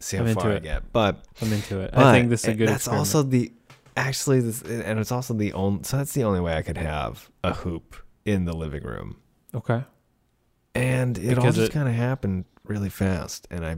[0.00, 0.92] See how I'm far I get.
[0.92, 1.90] But, I'm into it.
[1.92, 2.68] I think this is a good.
[2.68, 3.00] That's experiment.
[3.00, 3.52] also the
[3.96, 5.82] actually this, and it's also the only.
[5.82, 9.16] So that's the only way I could have a hoop in the living room,
[9.54, 9.82] Okay.
[10.74, 13.48] and it all just kind of happened really fast.
[13.50, 13.76] And I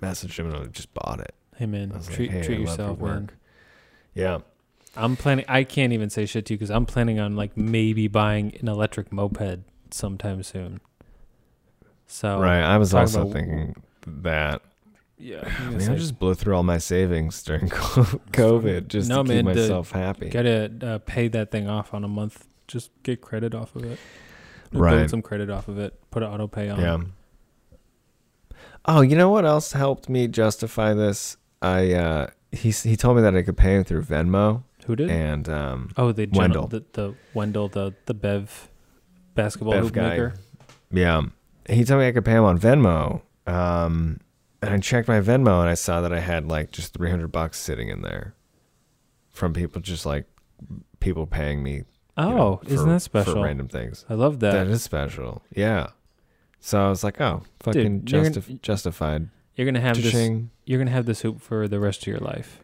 [0.00, 1.34] messaged him and I just bought it.
[1.56, 3.30] Hey man, treat like, hey, treat yourself, your man.
[4.14, 4.38] Yeah.
[4.94, 5.44] I'm planning.
[5.48, 8.68] I can't even say shit to you because I'm planning on like maybe buying an
[8.68, 9.60] electric moped
[9.90, 10.80] sometime soon.
[12.06, 12.62] So right.
[12.62, 13.74] I was also thinking
[14.06, 14.62] that.
[15.22, 19.28] Yeah, I mean, I just blew through all my savings during COVID just No, to
[19.28, 20.28] keep man, the- myself happy.
[20.28, 22.46] gotta uh, pay that thing off on a month.
[22.68, 23.98] Just get credit off of it.
[24.70, 25.10] Build Right.
[25.10, 25.98] some credit off of it.
[26.10, 26.80] Put an auto pay on.
[26.80, 26.98] Yeah.
[28.84, 31.36] Oh, you know what else helped me justify this?
[31.60, 35.10] I uh he he told me that I could pay him through Venmo Who did?
[35.10, 36.62] and um oh, the Wendell.
[36.62, 36.66] Wendell.
[36.68, 38.68] The, the Wendell, the the Bev
[39.34, 40.08] basketball Bev hoop guy.
[40.08, 40.34] maker.
[40.90, 41.22] yeah,
[41.68, 43.22] he told me I could pay him on Venmo.
[43.46, 44.18] Um
[44.62, 47.58] and I checked my Venmo and I saw that I had like just 300 bucks
[47.58, 48.34] sitting in there
[49.30, 50.26] from people just like
[51.00, 51.84] people paying me you
[52.24, 53.34] Oh, know, isn't that special?
[53.34, 54.04] for random things.
[54.10, 54.52] I love that.
[54.52, 55.42] that is special.
[55.54, 55.88] Yeah.
[56.60, 60.12] So I was like, "Oh, fucking you're justi- gonna- justified." you're gonna have this.
[60.12, 60.50] Cha-ching.
[60.66, 62.60] You're gonna have this hoop for the rest of your life.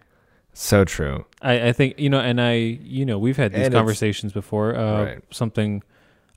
[0.53, 1.25] So true.
[1.41, 4.77] I, I think you know, and I, you know, we've had these And conversations before.
[4.77, 5.19] Uh, Right.
[5.31, 5.83] Something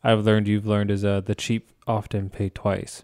[0.03, 3.03] I've learned, you've learned, is uh, the cheap often pay twice.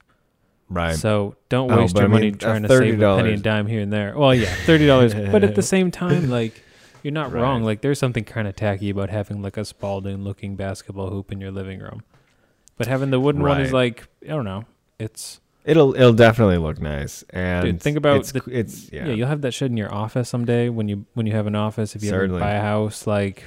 [0.70, 0.96] Right.
[0.96, 3.68] So don't Oh, waste your I money mean, trying to save a penny and dime
[3.68, 4.18] here and there.
[4.18, 6.62] Well, yeah, thirty dollars, but at the same time, like
[7.04, 7.42] you're not Right.
[7.42, 7.64] wrong.
[7.64, 11.40] Like there's something kind of tacky about having like a Spalding looking basketball hoop in
[11.40, 12.04] your living room,
[12.78, 14.66] but having the wooden one is like I don't know.
[15.00, 17.24] It's It'll it'll definitely look nice.
[17.30, 19.08] And Dude, think about it's, the- it's yeah.
[19.08, 19.14] yeah.
[19.14, 21.96] you'll have that shit in your office someday when you when you have an office.
[21.96, 22.42] If you Certainly.
[22.42, 23.44] ever buy a house, like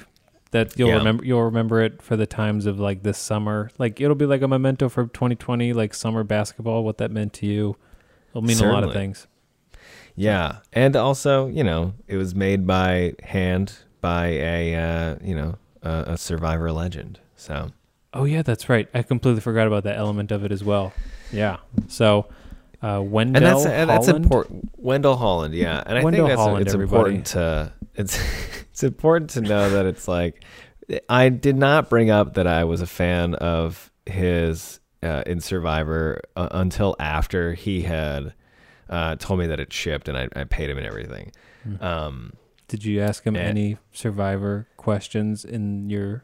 [0.51, 0.97] that, you'll Yeah.
[0.97, 3.71] remember you'll remember it for the times of like this summer.
[3.77, 6.83] Like it'll be like a memento for 2020, like summer basketball.
[6.83, 7.75] What that meant to you.
[8.29, 9.27] It'll mean a lot of things.
[10.15, 10.57] yeah.
[10.73, 16.03] And also, you know, it was made by hand by a uh, you know, a,
[16.13, 17.19] a survivor legend.
[17.35, 17.71] So
[18.13, 18.87] Oh yeah, that's right.
[18.93, 20.91] I completely forgot about that element of it as well.
[21.31, 21.57] Yeah.
[21.87, 22.27] So,
[22.81, 24.25] uh, Wendell and that's and that's Holland?
[24.25, 24.71] important.
[24.77, 25.83] Wendell Holland, yeah.
[25.85, 27.15] And I Wendell think that's Holland, it's everybody.
[27.15, 28.19] important to it's
[28.71, 30.43] it's important to know that it's like
[31.07, 36.21] I did not bring up that I was a fan of his uh, in Survivor
[36.35, 38.33] uh, until after he had
[38.89, 41.31] uh, told me that it shipped and I, I paid him and everything.
[41.63, 41.83] Hmm.
[41.83, 42.33] Um,
[42.67, 46.23] Did you ask him any Survivor questions in your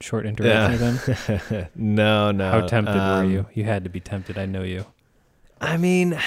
[0.00, 1.66] short interaction with him?
[1.74, 2.50] no, no.
[2.50, 3.46] How tempted were um, you?
[3.54, 4.38] You had to be tempted.
[4.38, 4.86] I know you.
[5.60, 6.18] I mean,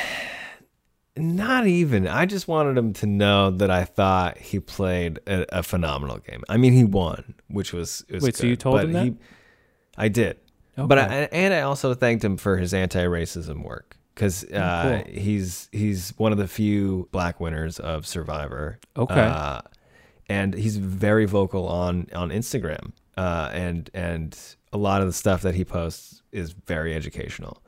[1.15, 2.08] not even.
[2.08, 6.43] I just wanted him to know that I thought he played a, a phenomenal game.
[6.50, 9.04] I mean, he won, which was, it was Wait, so you told but him that?
[9.06, 9.15] He,
[9.98, 10.38] I did,
[10.76, 15.13] but I, and I also thanked him for his anti-racism work because uh, cool.
[15.13, 18.80] he's he's one of the few black winners of Survivor.
[18.98, 19.13] Okay.
[19.13, 19.62] uh,
[20.28, 24.38] and he's very vocal on on Instagram, uh, and and
[24.72, 27.62] a lot of the stuff that he posts is very educational.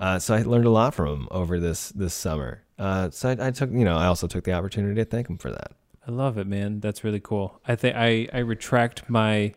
[0.00, 2.62] Uh, so I learned a lot from him over this this summer.
[2.78, 5.36] Uh, so I, I took you know I also took the opportunity to thank him
[5.38, 5.72] for that.
[6.08, 6.80] I love it, man.
[6.80, 7.60] That's really cool.
[7.68, 9.54] I think I I retract my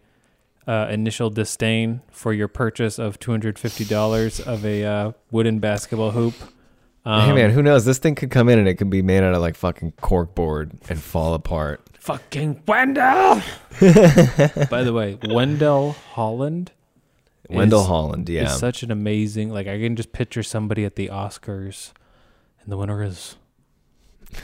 [0.67, 5.59] uh, initial disdain for your purchase of two hundred fifty dollars of a uh, wooden
[5.59, 6.33] basketball hoop.
[7.05, 7.85] Um, hey man, who knows?
[7.85, 10.35] This thing could come in and it could be made out of like fucking cork
[10.35, 11.81] board and fall apart.
[11.99, 13.41] fucking Wendell.
[14.69, 16.71] By the way, Wendell Holland
[17.57, 19.49] Wendell is- Holland, yeah, is such an amazing.
[19.51, 21.91] Like I can just picture somebody at the Oscars,
[22.61, 23.35] and the winner is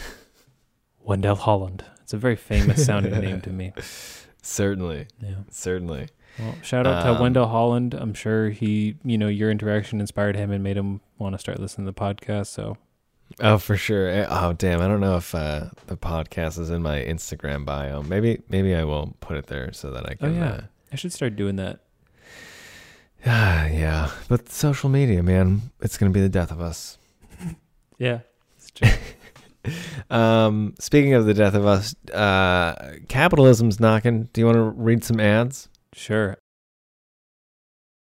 [1.01, 1.85] Wendell Holland.
[2.01, 3.73] It's a very famous sounding name to me.
[4.41, 5.35] certainly, Yeah.
[5.49, 6.07] certainly.
[6.37, 7.93] Well, shout out to Um, Wendell Holland.
[7.93, 11.59] I'm sure he, you know, your interaction inspired him and made him want to start
[11.59, 12.47] listening to the podcast.
[12.47, 12.77] So
[13.41, 14.09] Oh, for sure.
[14.09, 14.81] Eh, Oh, damn.
[14.81, 18.01] I don't know if uh, the podcast is in my Instagram bio.
[18.01, 20.29] Maybe, maybe I will put it there so that I can.
[20.29, 20.35] Oh, can.
[20.41, 20.61] yeah.
[20.91, 21.81] I should start doing that.
[23.25, 24.11] Yeah.
[24.27, 26.97] But social media, man, it's gonna be the death of us.
[27.97, 28.19] Yeah.
[28.55, 28.87] It's true.
[30.09, 34.29] Um, speaking of the death of us, uh, capitalism's knocking.
[34.31, 35.67] Do you want to read some ads?
[35.93, 36.37] Sure.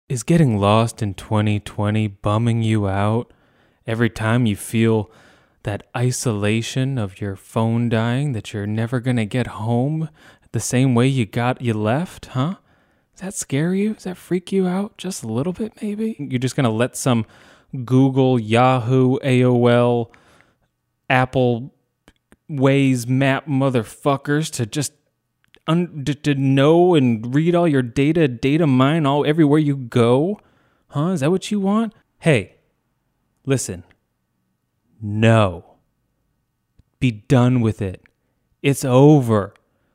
[0.09, 3.33] Is getting lost in 2020 bumming you out
[3.87, 5.11] every time you feel
[5.63, 10.11] that isolation of your phone dying that you're never going to get home
[10.53, 12.55] the same way you got you left, huh?
[13.17, 13.95] Does that scare you?
[13.95, 16.17] Does that freak you out just a little bit maybe?
[16.19, 17.25] You're just going to let some
[17.85, 20.11] Google, Yahoo, AOL,
[21.09, 21.73] Apple
[22.51, 24.93] Waze map motherfuckers to just
[25.67, 30.39] un- to, to know and read all your data, data mine all everywhere you go?
[30.89, 31.09] Huh?
[31.09, 31.95] Is that what you want?
[32.19, 32.57] Hey,
[33.47, 33.83] listen.
[35.01, 35.65] No.
[37.01, 38.03] Be done with it.
[38.63, 39.55] It's over.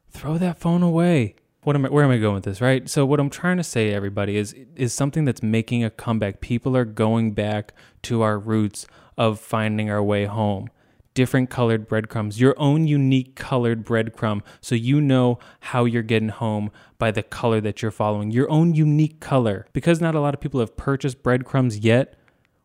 [0.09, 1.35] throw that phone away.
[1.63, 2.89] What am I, where am I going with this, right?
[2.89, 6.41] So what I'm trying to say, everybody, is is something that's making a comeback.
[6.41, 10.69] People are going back to our roots of finding our way home.
[11.13, 16.71] Different colored breadcrumbs, your own unique colored breadcrumb, so you know how you're getting home
[16.97, 18.31] by the color that you're following.
[18.31, 19.67] Your own unique color.
[19.73, 22.15] Because not a lot of people have purchased breadcrumbs yet,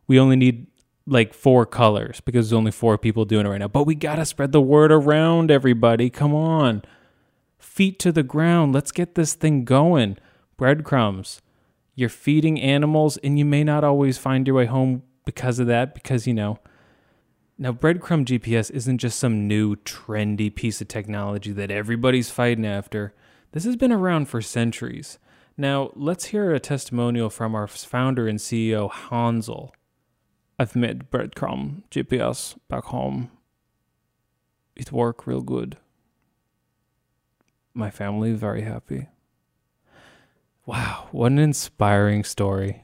[0.07, 0.67] we only need
[1.05, 3.67] like four colors because there's only four people doing it right now.
[3.67, 6.09] But we gotta spread the word around, everybody.
[6.09, 6.81] Come on.
[7.67, 8.73] Feet to the ground.
[8.73, 10.17] Let's get this thing going.
[10.57, 11.43] Breadcrumbs.
[11.93, 15.93] You're feeding animals, and you may not always find your way home because of that,
[15.93, 16.57] because, you know.
[17.55, 23.13] Now, breadcrumb GPS isn't just some new trendy piece of technology that everybody's fighting after.
[23.51, 25.19] This has been around for centuries.
[25.55, 29.75] Now, let's hear a testimonial from our founder and CEO, Hansel.
[30.57, 33.29] I've made breadcrumb GPS back home.
[34.75, 35.77] It worked real good.
[37.77, 39.05] My family very happy.
[40.65, 42.83] Wow, what an inspiring story.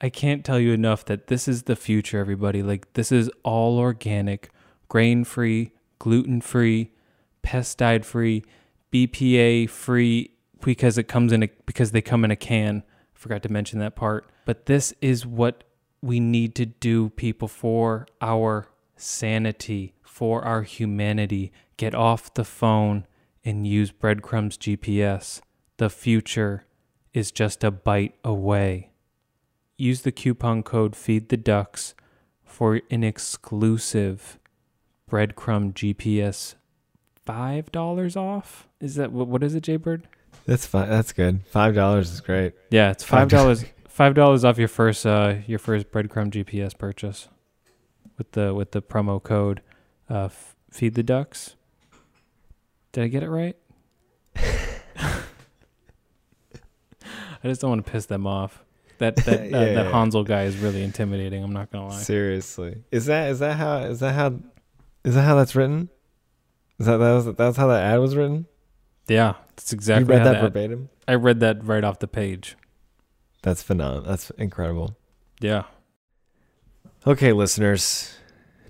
[0.00, 2.62] I can't tell you enough that this is the future, everybody.
[2.62, 4.50] Like, this is all organic,
[4.86, 6.92] grain free, gluten free,
[7.42, 8.44] pesticide free,
[8.92, 10.30] BPA free
[10.60, 12.84] because it comes in a, because they come in a can.
[13.14, 14.30] Forgot to mention that part.
[14.44, 15.64] But this is what
[16.02, 21.50] we need to do, people, for our sanity, for our humanity.
[21.76, 23.07] Get off the phone
[23.48, 25.40] and use Breadcrumbs GPS.
[25.78, 26.66] The future
[27.14, 28.90] is just a bite away.
[29.78, 31.94] Use the coupon code Feed the Ducks
[32.44, 34.38] for an exclusive
[35.10, 36.56] Breadcrumb GPS
[37.24, 38.68] five dollars off.
[38.80, 39.28] Is that what?
[39.28, 40.06] What is it, Jaybird?
[40.44, 40.90] That's fine.
[40.90, 41.46] That's good.
[41.46, 42.52] Five dollars is great.
[42.70, 43.64] Yeah, it's five dollars.
[43.88, 47.28] Five dollars off your first uh your first breadcrumb GPS purchase
[48.16, 49.60] with the with the promo code
[50.08, 50.28] uh
[50.70, 51.56] feed the ducks.
[52.92, 53.56] Did I get it right?
[54.36, 55.22] I
[57.44, 58.64] just don't want to piss them off.
[58.98, 59.92] That that uh, Yeah, that yeah.
[59.92, 61.42] Hansel guy is really intimidating.
[61.42, 62.00] I'm not gonna lie.
[62.00, 64.38] Seriously, is that is that how is that how
[65.04, 65.88] is that how that's written?
[66.78, 68.46] Is that that was, that's how that ad was written?
[69.08, 70.88] Yeah, that's exactly you read that that- verbatim.
[71.06, 72.56] I read that right off the page.
[73.42, 74.02] That's phenomenal.
[74.02, 74.96] That's incredible.
[75.40, 75.62] Yeah.
[77.06, 78.18] Okay, listeners.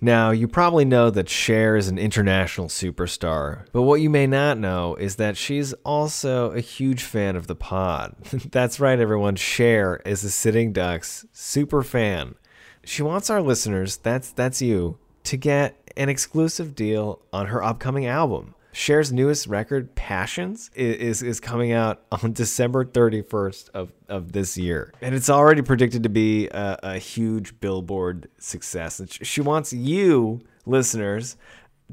[0.01, 4.59] Now, you probably know that Cher is an international superstar, but what you may not
[4.59, 8.15] know is that she's also a huge fan of the pod.
[8.51, 9.37] That's right, everyone.
[9.37, 12.37] Cher is a Sitting Ducks super fan.
[12.85, 18.07] She wants our listeners, that's that's you, to get an exclusive deal on her upcoming
[18.07, 18.55] album.
[18.79, 24.95] Cher's newest record, Passions, is, is coming out on December 31st of, of this year.
[25.01, 29.01] And it's already predicted to be a, a huge billboard success.
[29.01, 31.37] And she wants you, listeners,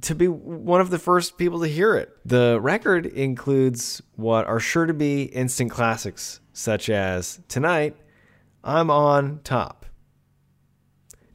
[0.01, 2.15] to be one of the first people to hear it.
[2.23, 7.97] The record includes what are sure to be instant classics, such as Tonight,
[8.63, 9.87] I'm on Top,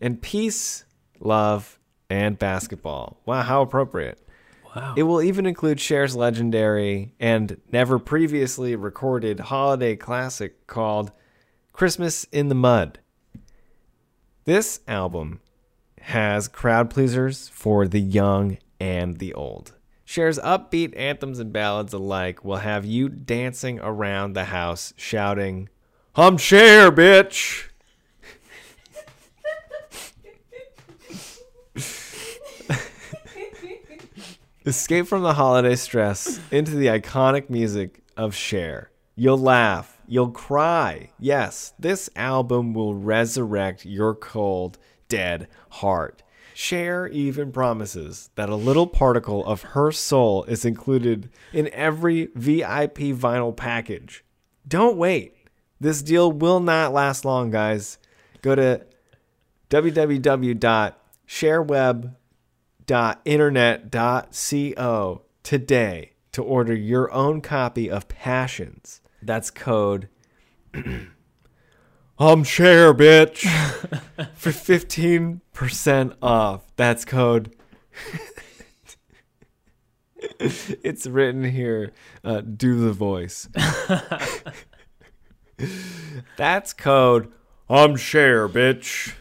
[0.00, 0.84] and Peace,
[1.18, 3.20] Love, and Basketball.
[3.26, 4.20] Wow, how appropriate.
[4.74, 4.94] Wow.
[4.96, 11.10] It will even include Cher's legendary and never previously recorded holiday classic called
[11.72, 13.00] Christmas in the Mud.
[14.44, 15.40] This album
[16.02, 19.74] has crowd pleasers for the young and the old.
[20.04, 25.68] Cher's upbeat anthems and ballads alike will have you dancing around the house shouting,
[26.16, 27.69] I'm Cher, bitch!
[34.70, 38.92] Escape from the holiday stress into the iconic music of Cher.
[39.16, 41.10] You'll laugh, you'll cry.
[41.18, 44.78] Yes, this album will resurrect your cold,
[45.08, 46.22] dead heart.
[46.54, 52.98] Cher even promises that a little particle of her soul is included in every VIP
[53.18, 54.24] vinyl package.
[54.68, 55.34] Don't wait.
[55.80, 57.98] This deal will not last long, guys.
[58.40, 58.86] Go to
[62.90, 69.00] www.shareweb.internet.co today to order your own copy of Passions.
[69.22, 70.08] That's code
[72.18, 73.42] I'm Cher bitch
[74.34, 76.62] for 15% off.
[76.76, 77.54] That's code
[80.38, 81.92] It's written here.
[82.24, 83.48] Uh, do the voice.
[86.36, 87.30] That's code
[87.68, 89.14] I'm Cher bitch.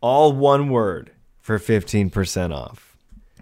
[0.00, 2.91] All one word for 15% off.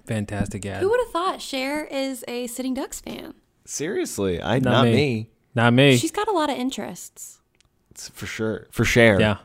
[0.06, 0.82] Fantastic ad.
[0.82, 3.34] Who would have thought Cher is a Sitting Ducks fan?
[3.64, 4.94] Seriously, I Not not, me.
[4.94, 5.30] me.
[5.54, 5.96] Not me.
[5.96, 7.40] She's got a lot of interests.
[7.90, 8.66] It's for sure.
[8.70, 9.20] For share.
[9.20, 9.38] Yeah.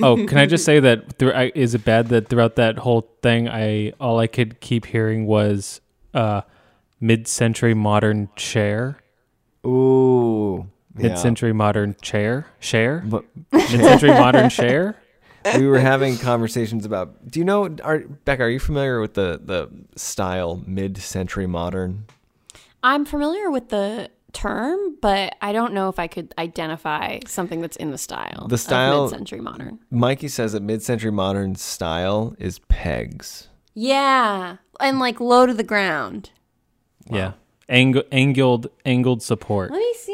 [0.00, 1.18] Oh, can I just say that?
[1.18, 4.86] Through, I, is it bad that throughout that whole thing, I all I could keep
[4.86, 5.80] hearing was
[6.14, 6.40] uh,
[7.00, 8.98] mid-century modern chair,
[9.66, 10.66] Ooh.
[10.94, 13.04] mid-century modern chair, share,
[13.52, 14.96] mid-century modern share.
[15.56, 17.30] We were having conversations about.
[17.30, 18.42] Do you know, are, Becca?
[18.44, 22.06] Are you familiar with the the style mid-century modern?
[22.82, 27.76] I'm familiar with the term, but I don't know if I could identify something that's
[27.76, 28.46] in the style.
[28.48, 29.78] The style- mid-century modern.
[29.90, 33.48] Mikey says that mid-century modern style is pegs.
[33.74, 36.30] Yeah, and like low to the ground.
[37.10, 37.32] Yeah,
[37.68, 40.13] Ang- angled angled support, Let me see.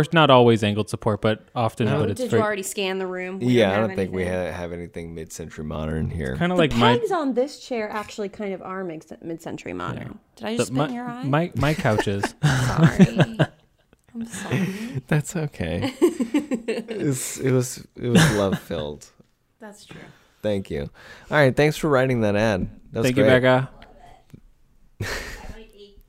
[0.00, 1.88] Or not always angled support, but often.
[1.88, 3.38] Oh, but it's did very, you already scan the room?
[3.38, 4.52] We yeah, I don't think we anything.
[4.52, 6.36] ha- have anything mid-century modern here.
[6.36, 9.72] kind of The like my pegs on this chair actually kind of are mid- mid-century
[9.72, 10.18] modern.
[10.36, 11.22] Did I the- just spit my, your eye?
[11.24, 12.34] my my couches.
[12.44, 13.38] Sorry.
[14.14, 15.02] I'm sorry.
[15.08, 15.92] That's okay.
[16.00, 19.06] it, was, it was it was love filled.
[19.60, 20.00] That's true.
[20.40, 20.82] Thank you.
[21.30, 22.68] All right, thanks for writing that ad.
[22.92, 23.24] That was Thank you.
[23.24, 23.70] Becca.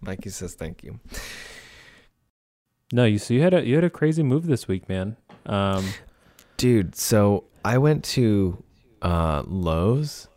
[0.01, 0.99] Mikey says thank you.
[2.91, 5.17] No, you so you had a you had a crazy move this week, man.
[5.45, 5.85] Um,
[6.57, 8.63] Dude, so I went to
[9.01, 10.27] uh Lowe's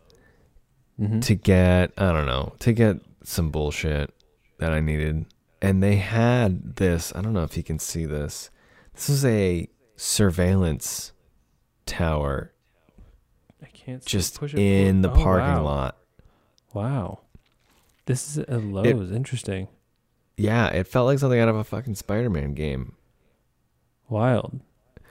[0.99, 1.23] mhm.
[1.23, 4.13] to get I don't know, to get some bullshit
[4.57, 5.25] that I needed.
[5.61, 8.49] And they had this, I don't know if you can see this.
[8.93, 11.11] This is a surveillance
[11.85, 12.53] tower
[13.61, 15.11] I can't see- just push it in the.
[15.11, 15.63] Oh, parking wow.
[15.63, 15.97] lot.
[16.73, 17.19] Wow,
[18.05, 19.11] this is a Lowe's.
[19.11, 19.67] Interesting.
[20.39, 22.93] Yeah, it felt like something out of a fucking Spider-Man game.
[24.09, 24.59] Wild.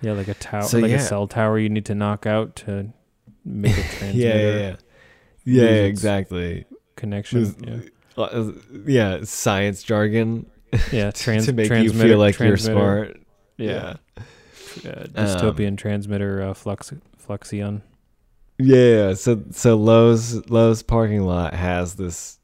[0.00, 0.96] Yeah, like a tower, So, like yeah.
[0.98, 2.92] a cell tower you need to knock out to
[3.44, 4.76] make a transmitter Yeah, yeah, yeah.
[5.44, 6.66] Yeah, exactly.
[6.96, 7.38] connection.
[7.40, 7.56] Lose-
[8.16, 8.52] Yeah, Uh,
[8.86, 10.46] yeah, science jargon
[10.92, 13.20] yeah trans- to make you feel like you're smart.
[13.56, 13.96] Yeah,
[14.84, 14.90] yeah.
[14.90, 16.92] Uh, dystopian transmitter uh, flux
[17.26, 17.82] fluxion.
[18.58, 22.37] Yeah, so so Lowe's Lowe's parking lot has this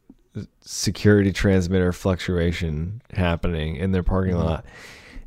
[0.60, 4.44] security transmitter fluctuation happening in their parking Mhm.
[4.44, 4.64] lot.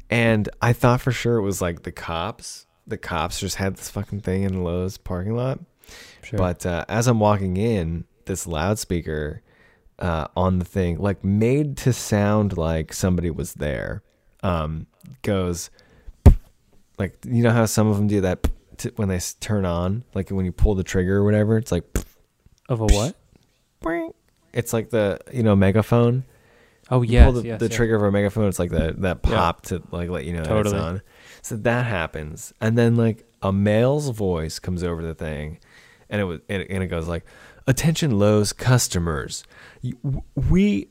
[0.09, 2.65] And I thought for sure it was like the cops.
[2.85, 5.59] The cops just had this fucking thing in Lowe's parking lot.
[6.23, 6.37] Sure.
[6.37, 9.41] But uh, as I'm walking in, this loudspeaker
[9.99, 14.03] uh, on the thing, like made to sound like somebody was there,
[14.43, 14.87] um,
[15.23, 15.69] goes
[16.99, 18.47] like you know how some of them do that
[18.95, 21.57] when they turn on, like when you pull the trigger or whatever.
[21.57, 21.83] It's like
[22.69, 23.15] of a what?
[24.53, 26.23] It's like the you know megaphone.
[26.89, 27.75] Oh You yes, pull the, yes, the yeah.
[27.75, 28.47] trigger of a megaphone.
[28.47, 29.29] It's like that that Yeah.
[29.35, 31.01] pop to like let you know that it's on.
[31.41, 35.59] So that happens, and then like a male's voice comes over the thing,
[36.09, 37.25] and it was and it, and it goes like,
[37.67, 39.43] "Attention, Lowe's customers,
[40.35, 40.87] we,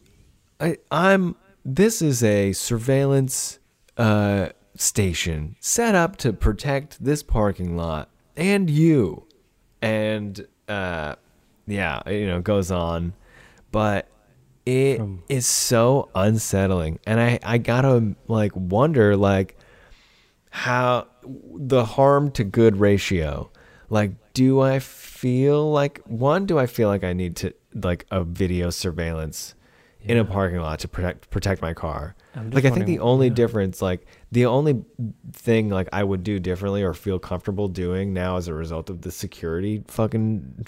[0.61, 1.37] I, I'm.
[1.65, 3.59] This is a surveillance
[3.97, 9.27] uh, station set up to protect this parking lot and you."
[9.83, 11.17] And uh,
[11.67, 13.13] yeah, you know, goes on,
[13.77, 14.09] but
[14.65, 16.99] it is From- so unsettling.
[17.07, 19.59] And i i gotta like wonder like
[20.49, 23.51] how the harm to good ratio.
[23.91, 28.25] Like do i feel like one do i feel like i need to like a
[28.25, 29.55] video surveillance
[30.01, 32.17] in a parking lot to protect protect my car?
[32.35, 33.35] Like i think the only yeah.
[33.35, 34.83] difference like the only
[35.33, 39.03] thing like i would do differently or feel comfortable doing now as a result of
[39.03, 40.65] the security fucking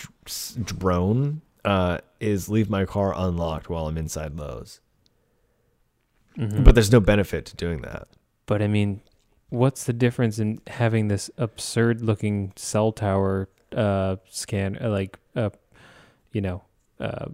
[0.64, 4.80] drone uh is leave my car unlocked while i'm inside Lowe's.
[6.36, 6.64] Mhm.
[6.64, 8.08] But there's no benefit to doing that.
[8.46, 9.00] But I mean,
[9.50, 15.50] what's the difference in having this absurd looking cell tower uh, scan, uh, like, uh,
[16.32, 16.62] you know,
[17.00, 17.26] uh,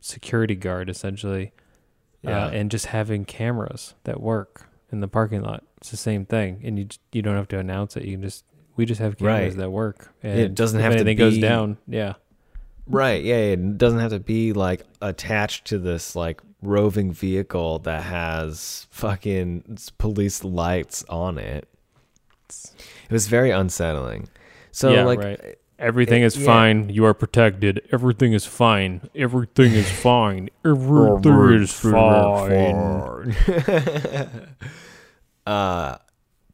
[0.00, 1.52] security guard essentially,
[2.26, 5.64] uh, and just having cameras that work in the parking lot?
[5.78, 8.04] It's the same thing, and you you don't have to announce it.
[8.04, 8.44] You can just
[8.76, 9.62] we just have cameras Right.
[9.62, 10.12] that work.
[10.22, 11.78] And It doesn't if have to anything goes down.
[11.86, 12.14] Yeah,
[12.88, 13.22] Right.
[13.24, 13.36] Yeah.
[13.36, 19.78] It doesn't have to be like attached to this like roving vehicle that has fucking
[19.98, 21.68] police lights on it.
[22.48, 24.28] It was very unsettling.
[24.72, 25.56] So Yeah, like right.
[25.78, 26.46] everything It- is yeah.
[26.46, 26.88] fine.
[26.90, 27.82] You are protected.
[27.92, 29.08] Everything is fine.
[29.14, 30.48] Everything is fine.
[30.64, 33.34] Everything is fine.
[35.46, 35.96] uh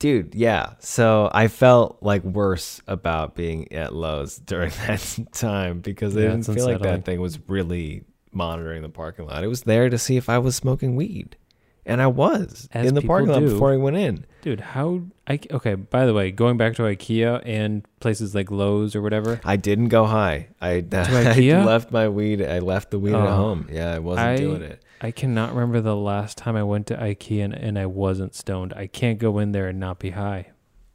[0.02, 0.74] dude, yeah.
[0.80, 6.42] So I felt like worse about being at Lowe's during that time because I didn't
[6.44, 9.44] feel like that thing was really monitoring the parking lot.
[9.44, 11.36] It was there to see if I was smoking weed.
[11.84, 14.24] And I was As in the parking lot before I went in.
[14.42, 18.94] Dude, how I okay, by the way, going back to IKEA and places like Lowe's
[18.94, 19.40] or whatever.
[19.44, 20.48] I didn't go high.
[20.60, 22.40] I, I left my weed.
[22.40, 23.34] I left the weed at Oh.
[23.36, 23.68] home.
[23.70, 24.80] Yeah, I wasn't I- doing it.
[25.04, 28.72] I cannot remember the last time I went to IKEA and, and I wasn't stoned.
[28.74, 30.50] I can't go in there and not be high.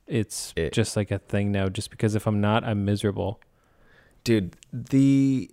[0.08, 3.42] It's It- just like a thing now just because if I'm not, I'm miserable.
[4.24, 5.52] dude the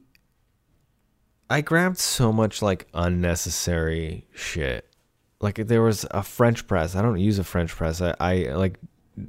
[1.51, 4.89] I grabbed so much like unnecessary shit.
[5.41, 6.95] Like there was a French press.
[6.97, 8.01] I don't use a French press.
[8.01, 8.79] I, I like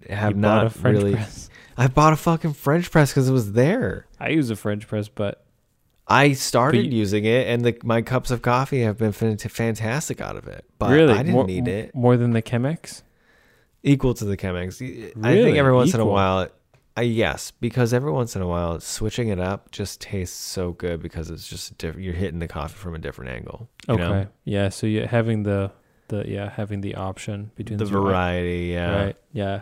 [0.10, 1.14] have You not a French really.
[1.14, 1.50] press.
[1.78, 4.08] I bought a fucking French press because it was there.
[4.20, 5.45] I use a French press, but
[6.08, 10.36] I started you- using it, and the, my cups of coffee have been fantastic out
[10.36, 10.66] of it.
[10.78, 11.96] But really, I didn't more, need it.
[11.96, 13.02] more than the Chemex.
[13.84, 14.82] Equal to the Chemex.
[15.24, 16.50] I think every once in a while,
[16.98, 21.02] I yes, because every once in a while, switching it up just tastes so good
[21.02, 22.04] because it's just different.
[22.06, 23.70] You're hitting the coffee from a different angle.
[23.90, 24.28] Okay, know?
[24.44, 24.70] yeah.
[24.70, 25.72] So you having the
[26.08, 27.92] the yeah having the option between the right?
[27.92, 29.04] variety, yeah.
[29.04, 29.16] right?
[29.34, 29.62] Yeah,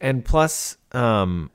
[0.00, 1.50] And plus, um,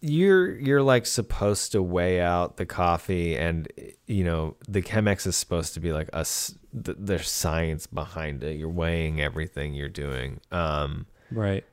[0.00, 3.66] you're you're like supposed to weigh out the coffee, and
[4.06, 6.54] you know the Chemex is supposed to be like us.
[6.84, 8.56] Th- there's science behind it.
[8.58, 10.40] You're weighing everything you're doing.
[10.52, 11.64] Um, right.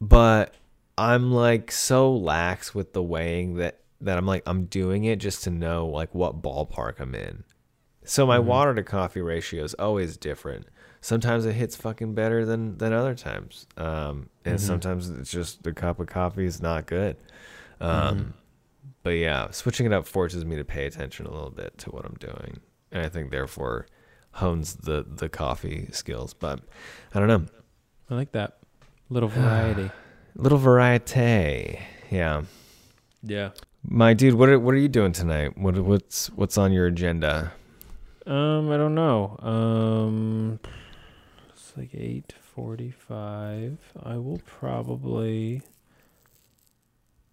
[0.00, 0.54] but
[0.98, 5.44] I'm like so lax with the weighing that that I'm like I'm doing it just
[5.44, 7.44] to know like what ballpark I'm in.
[8.04, 8.44] So my Mhm.
[8.44, 10.66] water to coffee ratio is always different.
[11.00, 13.66] Sometimes it hits fucking better than than other times.
[13.76, 14.60] Um, and Mhm.
[14.60, 17.16] sometimes it's just the cup of coffee is not good.
[17.82, 18.32] Um, Mhm.
[19.02, 22.04] but yeah, switching it up forces me to pay attention a little bit to what
[22.04, 22.60] I'm doing,
[22.90, 23.86] and I think therefore
[24.32, 26.32] hones the the coffee skills.
[26.34, 26.60] But
[27.14, 27.44] I don't know.
[28.10, 28.58] I like that
[29.10, 29.90] little variety.
[30.36, 31.78] Little variety.
[32.10, 32.42] Yeah.
[33.22, 33.50] yeah.
[33.84, 35.58] My dude, what are what are you doing tonight?
[35.58, 37.52] What what's what's on your agenda?
[38.26, 39.36] Um, I don't know.
[39.40, 40.60] Um,
[41.50, 43.78] it's like eight forty-five.
[44.02, 45.62] I will probably.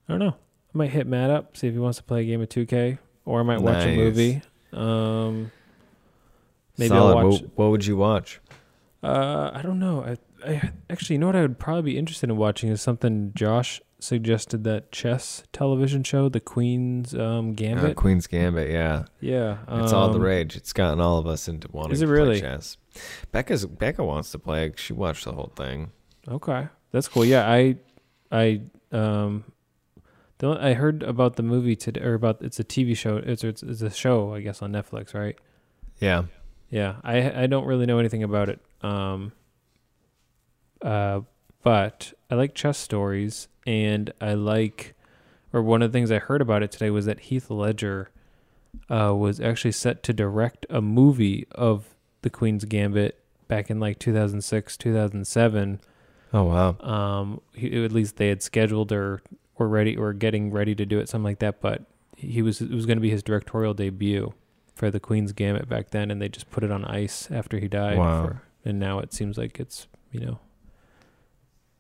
[0.10, 0.36] I don't know.
[0.74, 2.98] I might hit Matt up, see if he wants to play a game of 2K,
[3.26, 3.96] or I might watch a Nice.
[3.98, 4.42] movie.
[4.74, 5.52] Um,
[6.78, 7.18] maybe Solid.
[7.18, 7.42] I'll watch.
[7.42, 8.40] What, what would you watch?
[9.04, 10.04] Uh, I don't know.
[10.04, 13.32] I, I actually, you know what I would probably be interested in watching is something
[13.36, 17.96] Josh suggested that chess television show, The Queen's um, Uh, Gambit.
[17.96, 18.70] Queen's Gambit.
[18.70, 20.56] Yeah, yeah, it's all the um, rage.
[20.56, 22.40] It's gotten all of us into wanting Is it to really?
[22.40, 22.78] play chess.
[23.32, 24.72] Becca's Becca wants to play.
[24.76, 25.92] She watched the whole thing.
[26.28, 27.26] Okay, that's cool.
[27.26, 27.76] Yeah, I,
[28.32, 29.44] I, um,
[30.40, 33.18] the I heard about the movie today, or about it's a TV show.
[33.18, 35.38] It's it's, it's a show, I guess, on Netflix, right?
[36.00, 36.24] Yeah.
[36.70, 38.60] Yeah, I I don't really know anything about it.
[38.82, 39.32] Um,
[40.82, 41.22] uh,
[41.64, 44.96] but I like chess stories, and I like,
[45.52, 48.12] or one of the things I heard about it today was that Heath Ledger,
[48.90, 54.00] uh, was actually set to direct a movie of the Queen's Gambit back in like
[54.00, 55.80] 2006, 2007.
[56.32, 56.78] Oh wow.
[56.80, 59.22] Um, he, at least they had scheduled or
[59.60, 61.62] were ready or getting ready to do it, something like that.
[61.62, 61.84] But
[62.18, 64.34] he was it was going to be his directorial debut
[64.74, 67.68] for the Queen's Gambit back then, and they just put it on ice after he
[67.68, 67.98] died.
[67.98, 68.26] Wow.
[68.26, 70.40] For, and now it seems like it's you know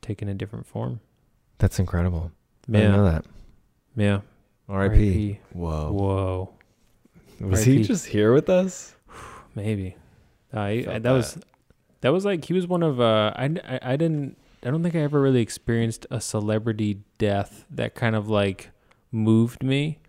[0.02, 1.00] taken a different form.
[1.58, 2.32] That's incredible.
[2.68, 3.26] I didn't know that.
[3.96, 4.22] yeah.
[4.68, 5.40] R.I.P.
[5.52, 5.92] Whoa.
[5.92, 6.54] Whoa,
[7.40, 8.96] Was he just here with us?
[9.56, 9.96] maybe.
[10.54, 11.38] I, Felt I that was
[12.02, 14.96] that was like he was one of uh I, I I didn't I don't think
[14.96, 18.72] I ever really experienced a celebrity death that kind of like
[19.12, 20.00] moved me.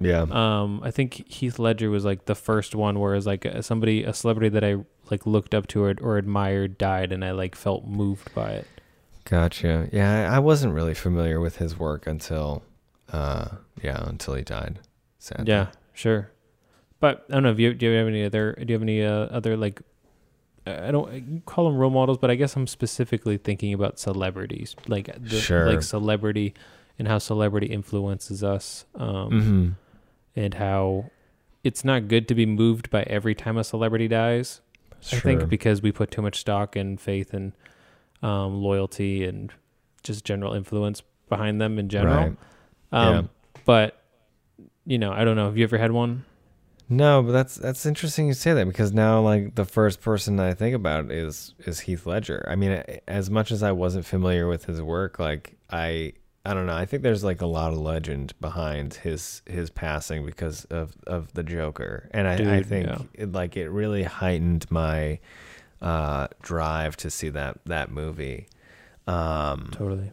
[0.00, 0.26] Yeah.
[0.30, 3.62] Um, I think Heath Ledger was like the first one where it was like a,
[3.62, 4.76] somebody, a celebrity that I
[5.10, 8.66] like looked up to or, or admired died, and I like felt moved by it.
[9.24, 9.88] Gotcha.
[9.92, 12.62] Yeah, I wasn't really familiar with his work until,
[13.12, 13.48] uh,
[13.82, 14.80] yeah, until he died.
[15.18, 15.46] Sadly.
[15.48, 16.30] Yeah, sure.
[17.00, 17.50] But I don't know.
[17.50, 18.52] If you, do you have any other?
[18.54, 19.80] Do you have any uh, other like?
[20.66, 25.10] I don't call them role models, but I guess I'm specifically thinking about celebrities, like
[25.22, 25.66] the, Sure.
[25.66, 26.54] like celebrity,
[26.98, 28.84] and how celebrity influences us.
[28.94, 29.68] Um, Mm-hmm.
[30.38, 31.10] and how
[31.64, 34.60] it's not good to be moved by every time a celebrity dies.
[35.12, 37.52] I think because we put too much stock and faith and
[38.22, 39.52] um, loyalty and
[40.02, 42.16] just general influence behind them in general.
[42.16, 42.36] Right.
[42.92, 43.22] Um, Yeah.
[43.64, 44.02] But
[44.84, 45.46] you know, I don't know.
[45.46, 46.24] Have you ever had one?
[46.88, 50.54] No, but that's that's interesting you say that because now like the first person I
[50.54, 52.46] think about is is Heath Ledger.
[52.48, 56.12] I mean, as much as I wasn't familiar with his work, like I
[56.44, 56.76] I don't know.
[56.76, 61.32] I think there's like a lot of legend behind his his passing because of of
[61.34, 62.98] the Joker, and I, I think yeah.
[63.14, 65.18] it, like it really heightened my
[65.82, 68.46] uh drive to see that that movie.
[69.08, 70.12] Um, Totally.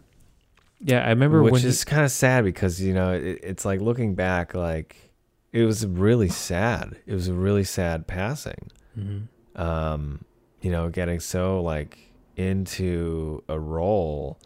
[0.80, 4.16] Yeah, I remember which is kind of sad because you know it, it's like looking
[4.16, 5.13] back like
[5.54, 9.28] it was really sad it was a really sad passing Mhm.
[9.56, 10.26] um
[10.62, 11.98] you know getting so like
[12.36, 14.40] into a role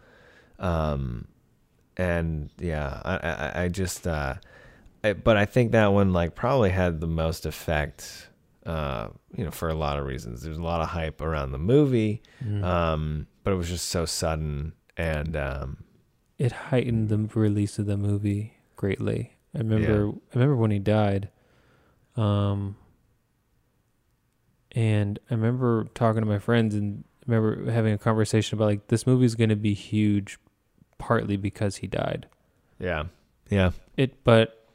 [0.58, 1.26] um
[1.96, 4.34] and yeah i i, I just uh
[5.04, 8.28] I, but i think that one like probably had the most effect
[8.66, 11.58] uh you know for a lot of reasons there's a lot of hype around the
[11.58, 12.62] movie Mhm.
[12.64, 15.84] um but it was just so sudden and um
[16.38, 19.32] it heightened the release of the movie greatly.
[19.58, 21.28] I remember I remember when he died.
[22.16, 22.76] Um
[24.72, 28.86] and I remember talking to my friends and I remember having a conversation about like
[28.88, 30.38] this movie's going to be huge,
[30.98, 32.26] partly because he died.
[32.78, 33.04] Yeah.
[33.50, 33.72] Yeah.
[33.96, 34.66] It, but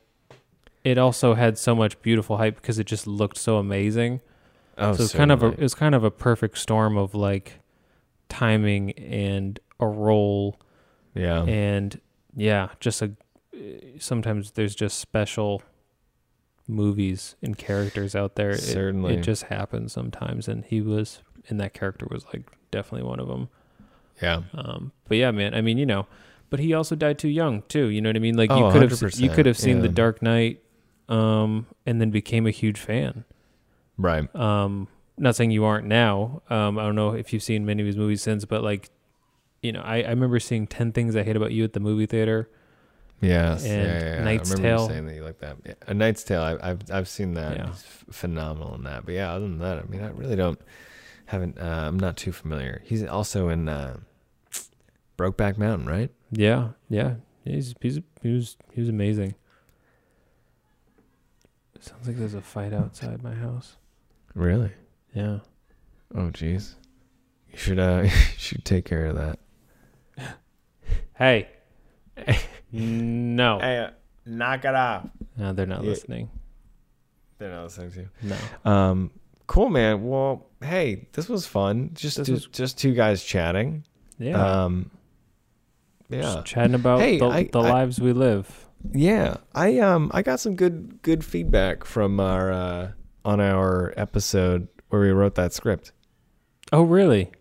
[0.83, 4.21] it also had so much beautiful hype because it just looked so amazing.
[4.77, 7.59] Oh, so it's kind of a it's kind of a perfect storm of like
[8.27, 10.59] timing and a role
[11.13, 11.43] yeah.
[11.43, 11.99] and
[12.35, 13.11] yeah, just a
[13.99, 15.61] sometimes there's just special
[16.67, 18.51] movies and characters out there.
[18.51, 19.15] It- Certainly.
[19.15, 23.27] it, just happens sometimes, and he was and that character was like definitely one of
[23.27, 23.49] them.
[24.21, 24.41] yeah.
[24.53, 26.07] Um, but yeah, man, I mean, you know,
[26.49, 27.87] but he also died too young too.
[27.87, 28.37] You know what I mean?
[28.37, 29.89] Like you Oh, could have you could have seen The.
[29.89, 30.61] Dark Knight,
[31.09, 33.25] um, and then became a huge fan.
[33.97, 34.33] Right.
[34.35, 34.87] Um,
[35.17, 36.41] not saying you aren't now.
[36.49, 38.89] Um, I don't know if you've seen many of his movies since, but like,
[39.61, 42.05] you know, I, I remember seeing Ten Things I Hate About You at the movie
[42.07, 42.49] theater.
[43.21, 43.63] Yes.
[43.63, 44.23] And yeah, yeah, yeah.
[44.23, 44.81] Knight's I remember Tale.
[44.87, 45.57] you saying that you like that.
[45.65, 45.73] Yeah.
[45.87, 46.41] A Knight's Tale.
[46.41, 47.57] I, I've I've seen that.
[47.57, 47.67] Yeah.
[47.67, 49.05] He's phenomenal in that.
[49.05, 50.59] But yeah, other than that, I mean, I really don't
[51.25, 51.57] haven't.
[51.57, 52.81] Uh, I'm not too familiar.
[52.85, 53.97] He's also in uh,
[55.17, 56.11] Brokeback Mountain, right?
[56.31, 59.35] Yeah, yeah, he's he's he was he was amazing.
[61.79, 63.75] Sounds like there's a fight outside my house.
[64.35, 64.71] Really?
[65.13, 65.39] Yeah.
[66.15, 66.75] Oh, jeez.
[67.51, 69.39] You should uh, you should take care of that.
[71.15, 71.49] Hey.
[72.73, 73.59] No.
[73.59, 73.89] Hey, uh,
[74.25, 75.07] knock it off.
[75.37, 75.89] No, they're not Yeah.
[75.89, 76.29] listening.
[77.37, 77.99] They're not listening to.
[78.01, 78.09] you.
[78.65, 78.71] No.
[78.71, 79.11] Um,
[79.47, 80.03] cool, man.
[80.07, 81.91] Well, hey, this was fun.
[81.93, 83.83] Just two, was- just two guys chatting.
[84.19, 84.63] Yeah.
[84.63, 84.91] Um,
[86.09, 86.21] yeah.
[86.21, 88.59] Just chatting about Hey, the, I- the I- lives we live.
[88.91, 92.91] Yeah, I um I got some good good feedback from our uh,
[93.23, 95.93] on our episode where we wrote that script.
[96.73, 97.31] Oh, really?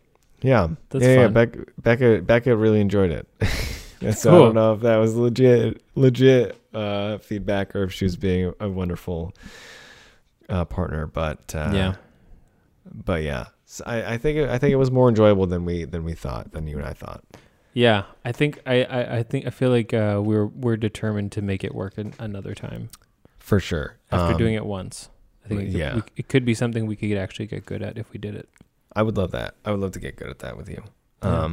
[0.41, 1.29] Yeah, That's yeah, yeah.
[1.29, 3.27] Becca, Becca Becca really enjoyed it.
[4.05, 8.05] And so I don't know if that was legit legit uh, feedback or if she
[8.05, 9.33] was being a wonderful
[10.49, 11.95] uh, partner, but uh, yeah.
[12.91, 15.85] but yeah, So I, I think it, I think it was more enjoyable than we
[15.85, 17.23] than we thought than you and I thought.
[17.75, 18.05] Yeah.
[18.25, 21.65] I think I, I, I think I feel like uh, we're we're determined to make
[21.65, 22.91] it work an, another time
[23.39, 23.97] For sure.
[24.11, 25.09] after Um, doing it once.
[25.45, 25.95] I think it could, yeah.
[25.97, 28.49] we, it could be something we could actually get good at if we did it.
[28.95, 29.55] I would love that.
[29.65, 30.83] I would love to get good at that with you.
[31.23, 31.45] Yeah.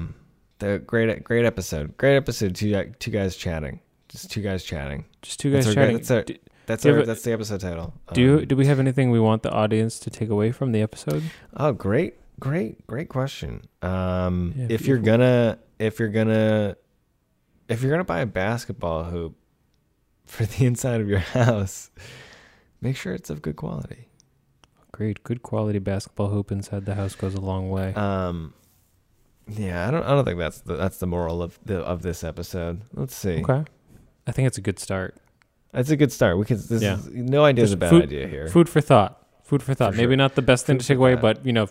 [0.60, 1.95] The great, great episode.
[1.97, 2.55] Great episode.
[2.55, 3.80] Two, two guys chatting.
[4.10, 5.05] Just two guys chatting.
[5.22, 5.97] Just two guys That's our- chatting.
[5.97, 6.36] that's our- do,
[6.66, 7.93] That's our, a- that's the episode title.
[8.14, 10.72] do you Um, do we have anything we want the audience to take away from
[10.72, 11.24] the episode?
[11.55, 13.62] Oh, great, great, great question.
[13.82, 16.76] Um, Yeah, if you're gonna, if you're gonna,
[17.70, 19.36] if you're gonna buy a basketball hoop
[20.26, 21.89] for the inside of your house,
[22.82, 24.10] make sure it's of good quality.
[24.91, 27.93] Great, good quality basketball hoop inside the house goes a long way.
[27.93, 28.53] Um,
[29.51, 32.23] yeah, I don't, I don't think that's the that's the moral of the of this
[32.23, 32.81] episode.
[32.93, 33.43] Let's see.
[33.43, 33.65] okay,
[34.27, 35.15] I think it's a good start.
[35.71, 36.37] That's a good start.
[36.37, 36.57] We can.
[36.57, 36.95] This Yeah.
[36.97, 38.47] is, no idea is a bad food- idea here.
[38.47, 39.25] Food for thought.
[39.43, 39.93] Food for thought.
[39.93, 40.17] For Maybe sure.
[40.17, 41.67] not the best thing Food to take away, but you know,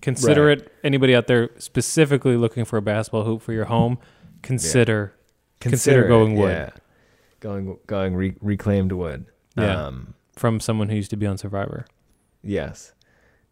[0.00, 0.58] consider Right.
[0.62, 0.72] it.
[0.84, 3.98] Anybody out there specifically looking for a basketball hoop for your home,
[4.42, 5.14] consider.
[5.60, 6.50] consider it, going wood.
[6.50, 6.70] Yeah.
[7.40, 9.26] Going going re- reclaimed wood.
[9.56, 9.86] Yeah.
[9.86, 11.84] Um, from someone who used to be on Survivor.
[12.42, 12.92] yes.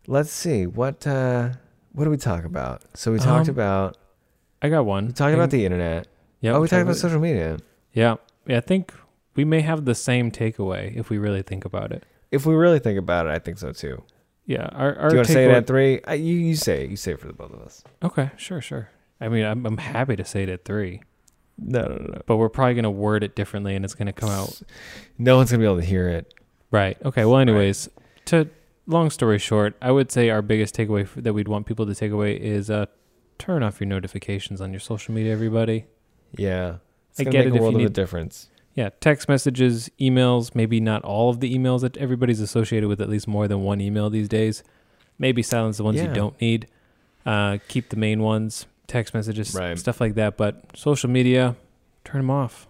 [0.07, 1.51] Let's see what uh,
[1.93, 2.83] what do we talk about?
[2.95, 3.97] So we talked Um, about
[4.63, 5.07] I got one.
[5.09, 6.07] we talked about the internet.
[6.41, 6.53] Yeah.
[6.53, 7.59] oh, we talked about social media.
[7.93, 8.17] Yeah.
[8.47, 8.59] Yeah.
[8.59, 8.93] I think
[9.35, 12.05] we may have the same takeaway if we really think about it.
[12.31, 14.03] If we really think about it, I think so too.
[14.47, 14.69] Yeah.
[14.73, 16.01] Our, our do you want to say it takeaway- at three?
[16.03, 16.91] Uh, you you say it.
[16.91, 17.83] You say it for the both of us.
[18.03, 18.31] Okay.
[18.37, 18.61] Sure.
[18.61, 18.89] Sure.
[19.21, 21.03] I mean, I'm, I'm happy to say it at three,
[21.59, 22.23] No, no, no.
[22.27, 24.63] but we're probably going to word it differently and it's going to come out.
[25.19, 26.33] No one's gonna be able to hear it.
[26.71, 26.97] Right.
[27.05, 27.27] Okay.
[27.27, 27.91] Well, anyways,
[28.27, 28.49] to
[28.91, 31.95] long story short, I would say our biggest takeaway f- that we'd want people to
[31.95, 32.87] take away is uh,
[33.39, 35.87] turn off your notifications on your social media, everybody.
[36.37, 36.77] Yeah,
[37.11, 38.49] it's I get make it a if world you of need- difference.
[38.75, 43.09] Yeah, text messages, emails, maybe not all of the emails that everybody's associated with at
[43.09, 44.63] least more than one email these days.
[45.19, 46.09] Maybe silence the ones Yeah.
[46.09, 46.69] you don't need.
[47.27, 49.77] Uh, keep the main ones, text messages, Right.
[49.79, 50.37] stuff like that.
[50.37, 51.57] But social media,
[52.05, 52.69] turn them off.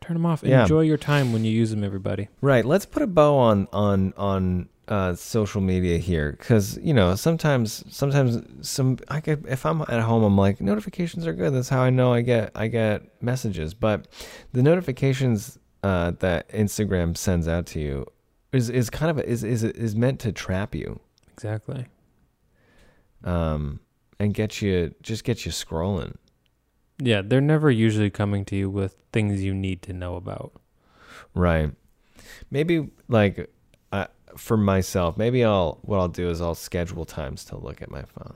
[0.00, 0.42] Turn them off.
[0.44, 0.62] Yeah.
[0.62, 2.28] Enjoy your time when you use them, everybody.
[2.40, 2.64] Right.
[2.64, 7.84] Let's put a bow on on on uh, social media here, because you know sometimes
[7.88, 11.52] sometimes some I could, if I'm at home, I'm like notifications are good.
[11.52, 13.74] That's how I know I get I get messages.
[13.74, 14.06] But
[14.52, 18.06] the notifications uh, that Instagram sends out to you
[18.52, 21.00] is is kind of a, is is is meant to trap you,
[21.32, 21.86] Exactly.
[23.24, 23.80] um,
[24.18, 26.14] and get you just get you scrolling.
[26.98, 30.52] Yeah, they're never usually coming to you with things you need to know about.
[31.34, 31.72] Right.
[32.50, 33.50] Maybe like
[34.36, 38.02] for myself, maybe I'll what I'll do is I'll schedule times to look at my
[38.02, 38.34] phone.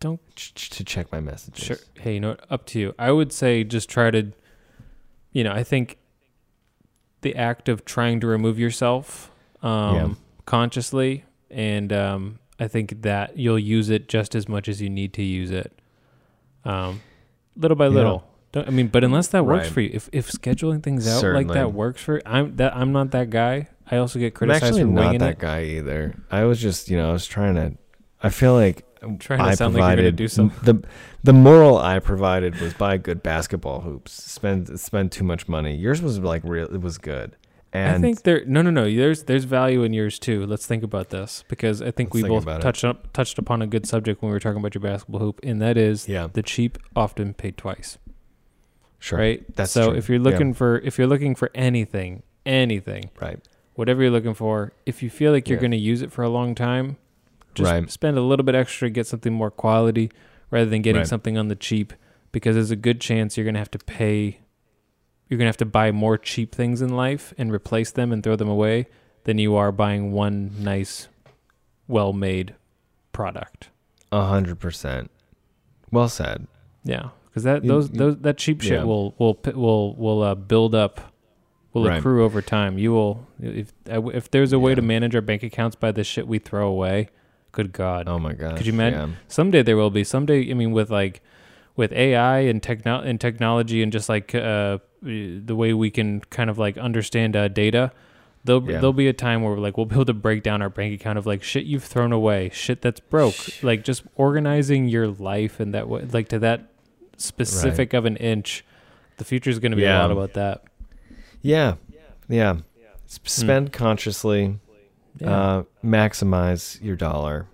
[0.00, 1.64] Don't- Ch- to check my messages.
[1.64, 1.76] Sure.
[1.98, 2.44] Hey, you know what?
[2.50, 2.94] Up to you.
[2.98, 4.32] I would say just try to,
[5.32, 5.98] you know, I think
[7.20, 9.30] the act of trying to remove yourself
[9.62, 10.08] um, Yeah.
[10.44, 15.12] consciously and um, I think that you'll use it just as much as you need
[15.14, 15.78] to use it,
[16.64, 17.00] um,
[17.56, 17.90] little by Yeah.
[17.94, 18.24] little.
[18.50, 19.72] Don't, I mean, but unless that works Right.
[19.72, 23.10] for you, if if scheduling things out like that works for, I'm that I'm not
[23.12, 23.68] that guy.
[23.92, 25.38] I also get criticized I'm actually for not winging that it.
[25.38, 26.14] guy either.
[26.30, 27.74] I was just, you know, I was trying to.
[28.22, 30.64] I feel like I'm Trying to I sound like you're gonna provided do something.
[30.80, 30.88] the
[31.24, 34.12] the moral I provided was buy good basketball hoops.
[34.12, 35.76] Spend spend too much money.
[35.76, 36.66] Yours was like real.
[36.72, 37.36] It was good.
[37.74, 38.44] And I think there.
[38.44, 38.84] No, no, no.
[38.84, 40.46] There's there's value in yours too.
[40.46, 42.62] Let's think about this because I think Let's we think both about it.
[42.62, 45.40] touched up touched upon a good subject when we were talking about your basketball hoop,
[45.42, 47.98] and that is yeah, the cheap often paid twice.
[49.00, 49.18] sure.
[49.18, 49.56] Right.
[49.56, 49.98] That's so true.
[49.98, 50.24] if you're Yeah.
[50.24, 53.38] looking for if you're looking for anything, anything, Right.
[53.74, 55.62] Whatever you're looking for, if you feel like you're Yeah.
[55.62, 56.96] going to use it for a long time,
[57.54, 57.90] just Right.
[57.90, 60.10] spend a little bit extra, to get something more quality
[60.50, 61.06] rather than getting Right.
[61.08, 61.92] something on the cheap
[62.32, 64.38] because there's a good chance you're going to have to pay
[65.28, 68.22] you're going to have to buy more cheap things in life and replace them and
[68.22, 68.86] throw them away
[69.24, 71.08] than you are buying one nice
[71.88, 72.54] well-made
[73.12, 73.70] product.
[74.10, 75.10] A hundred percent.
[75.90, 76.46] Well said.
[76.84, 78.84] Yeah, because that those you- those that cheap shit yeah.
[78.84, 81.11] will will will will uh, build up,
[81.72, 81.98] will Right.
[81.98, 82.78] accrue over time.
[82.78, 86.26] You will if if there's a way to manage our bank accounts by the shit
[86.28, 87.08] we throw away.
[87.52, 88.56] Good God, Oh my god.
[88.56, 90.04] Could you imagine- someday there will be.
[90.04, 91.20] Someday, I mean, with like
[91.76, 96.48] with AI and techno and technology and just like uh, the way we can kind
[96.50, 97.90] of like understand uh, data.
[98.44, 98.72] There'll, Yeah.
[98.80, 101.16] there'll be a time where like we'll be able to break down our bank account
[101.18, 105.72] of like shit you've thrown away, shit that's broke, like just organizing your life and
[105.74, 106.68] that way, like to that
[107.16, 108.64] specific of an inch.
[109.18, 110.64] The future is going to be a lot about that.
[111.42, 111.74] Yeah.
[112.28, 112.56] Yeah.
[113.06, 114.46] Spend consciously.
[114.46, 114.58] Hmm.
[115.18, 115.30] Yeah.
[115.30, 117.46] Uh, maximize your dollar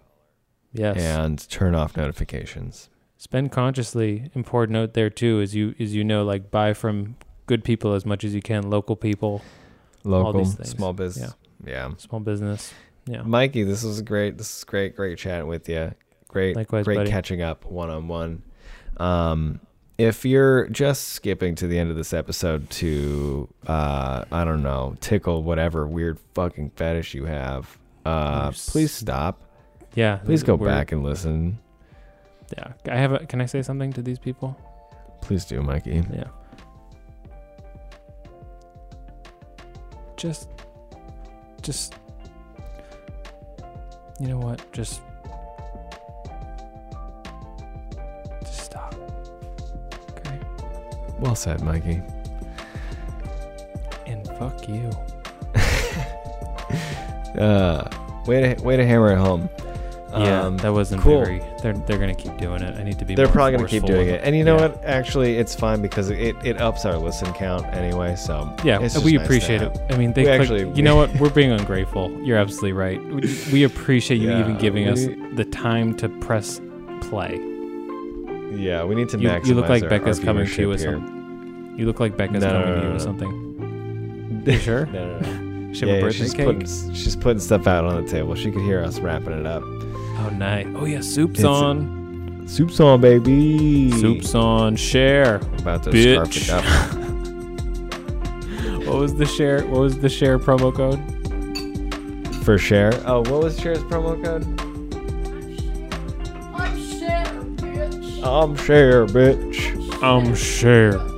[0.72, 0.96] yes.
[0.96, 2.88] and turn off notifications.
[3.16, 4.30] Spend consciously.
[4.34, 7.16] Important note there too is you is you know like buy from
[7.46, 9.42] good people as much as you can, local people,
[10.04, 11.34] Local, small business.
[11.66, 11.90] Yeah.
[11.96, 12.72] small business.
[13.06, 13.22] Yeah.
[13.22, 14.38] Mikey, this was great.
[14.38, 14.94] This is great.
[14.94, 15.94] Great chatting with you.
[16.28, 17.10] Great, Likewise, great buddy.
[17.10, 18.42] catching up one on one.
[18.98, 19.60] Um,
[19.98, 24.94] if you're just skipping to the end of this episode to, uh, I don't know,
[25.00, 27.76] tickle whatever weird fucking fetish you have,
[28.06, 29.40] uh, please stop.
[29.94, 30.16] Yeah.
[30.18, 31.58] Please go we're- back and listen.
[32.56, 32.72] Yeah.
[32.88, 34.56] I have a, can I say something to these people?
[35.20, 36.02] Please do, Mikey.
[36.12, 36.28] Yeah.
[40.16, 40.48] Just
[41.62, 41.94] just
[44.20, 44.72] you know what?
[44.72, 45.02] Just
[51.28, 52.00] Well said, Mikey.
[54.06, 54.90] And fuck you.
[57.38, 57.88] Uh,
[58.26, 59.48] way to way to hammer it home.
[60.10, 61.22] yeah, Um, that wasn't cool.
[61.22, 61.40] very.
[61.62, 62.74] They're they're gonna keep doing it.
[62.80, 63.14] I need to be.
[63.14, 64.68] They're probably gonna keep doing it, and you know Yeah.
[64.68, 64.84] what?
[64.84, 68.16] Actually, it's fine because it, it ups our listen count anyway.
[68.16, 69.78] So Yeah, we nice appreciate it.
[69.90, 71.14] I mean, they click- actually- you know what?
[71.20, 72.10] We're being ungrateful.
[72.24, 72.98] You're absolutely right.
[73.04, 73.20] We,
[73.52, 75.04] we appreciate you Yeah, even giving us
[75.34, 76.60] the time to press
[77.02, 77.34] play.
[78.50, 79.46] Yeah, we need to You- maximize.
[79.46, 81.08] you look like our, Becca's our coming to you
[81.78, 83.04] You look like Becca's No, no, coming no, to you no, with no.
[83.04, 84.42] something.
[84.48, 84.86] You sure?
[84.86, 85.72] No, no, no.
[85.74, 86.46] She have a yeah, birthday she's cake.
[86.46, 88.34] putting she's putting stuff out on the table.
[88.34, 89.62] She could hear us wrapping it up.
[89.62, 90.66] oh, nice.
[90.76, 92.44] Oh yeah, soup's It's- on.
[92.48, 93.90] Soup's on, baby.
[93.92, 94.74] Soup's on.
[94.76, 95.36] Cher.
[95.58, 96.44] About to Bitch.
[96.44, 96.98] scarf it
[98.74, 99.66] up What was the Cher?
[99.66, 100.98] What was the Cher promo code?
[102.44, 102.92] for Cher.
[103.04, 104.46] Oh, what was Cher's promo code?
[108.24, 110.02] I'm Cher, bitch.
[110.02, 110.98] I'm Cher.
[110.98, 111.17] I'm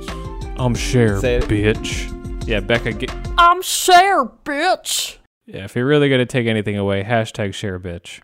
[1.19, 1.43] Say it.
[1.45, 2.47] bitch.
[2.47, 2.93] Yeah, Becca.
[2.93, 5.17] Get, I'm Cher, bitch.
[5.45, 8.21] yeah, if you're really gonna take anything away, hashtag Cher, bitch.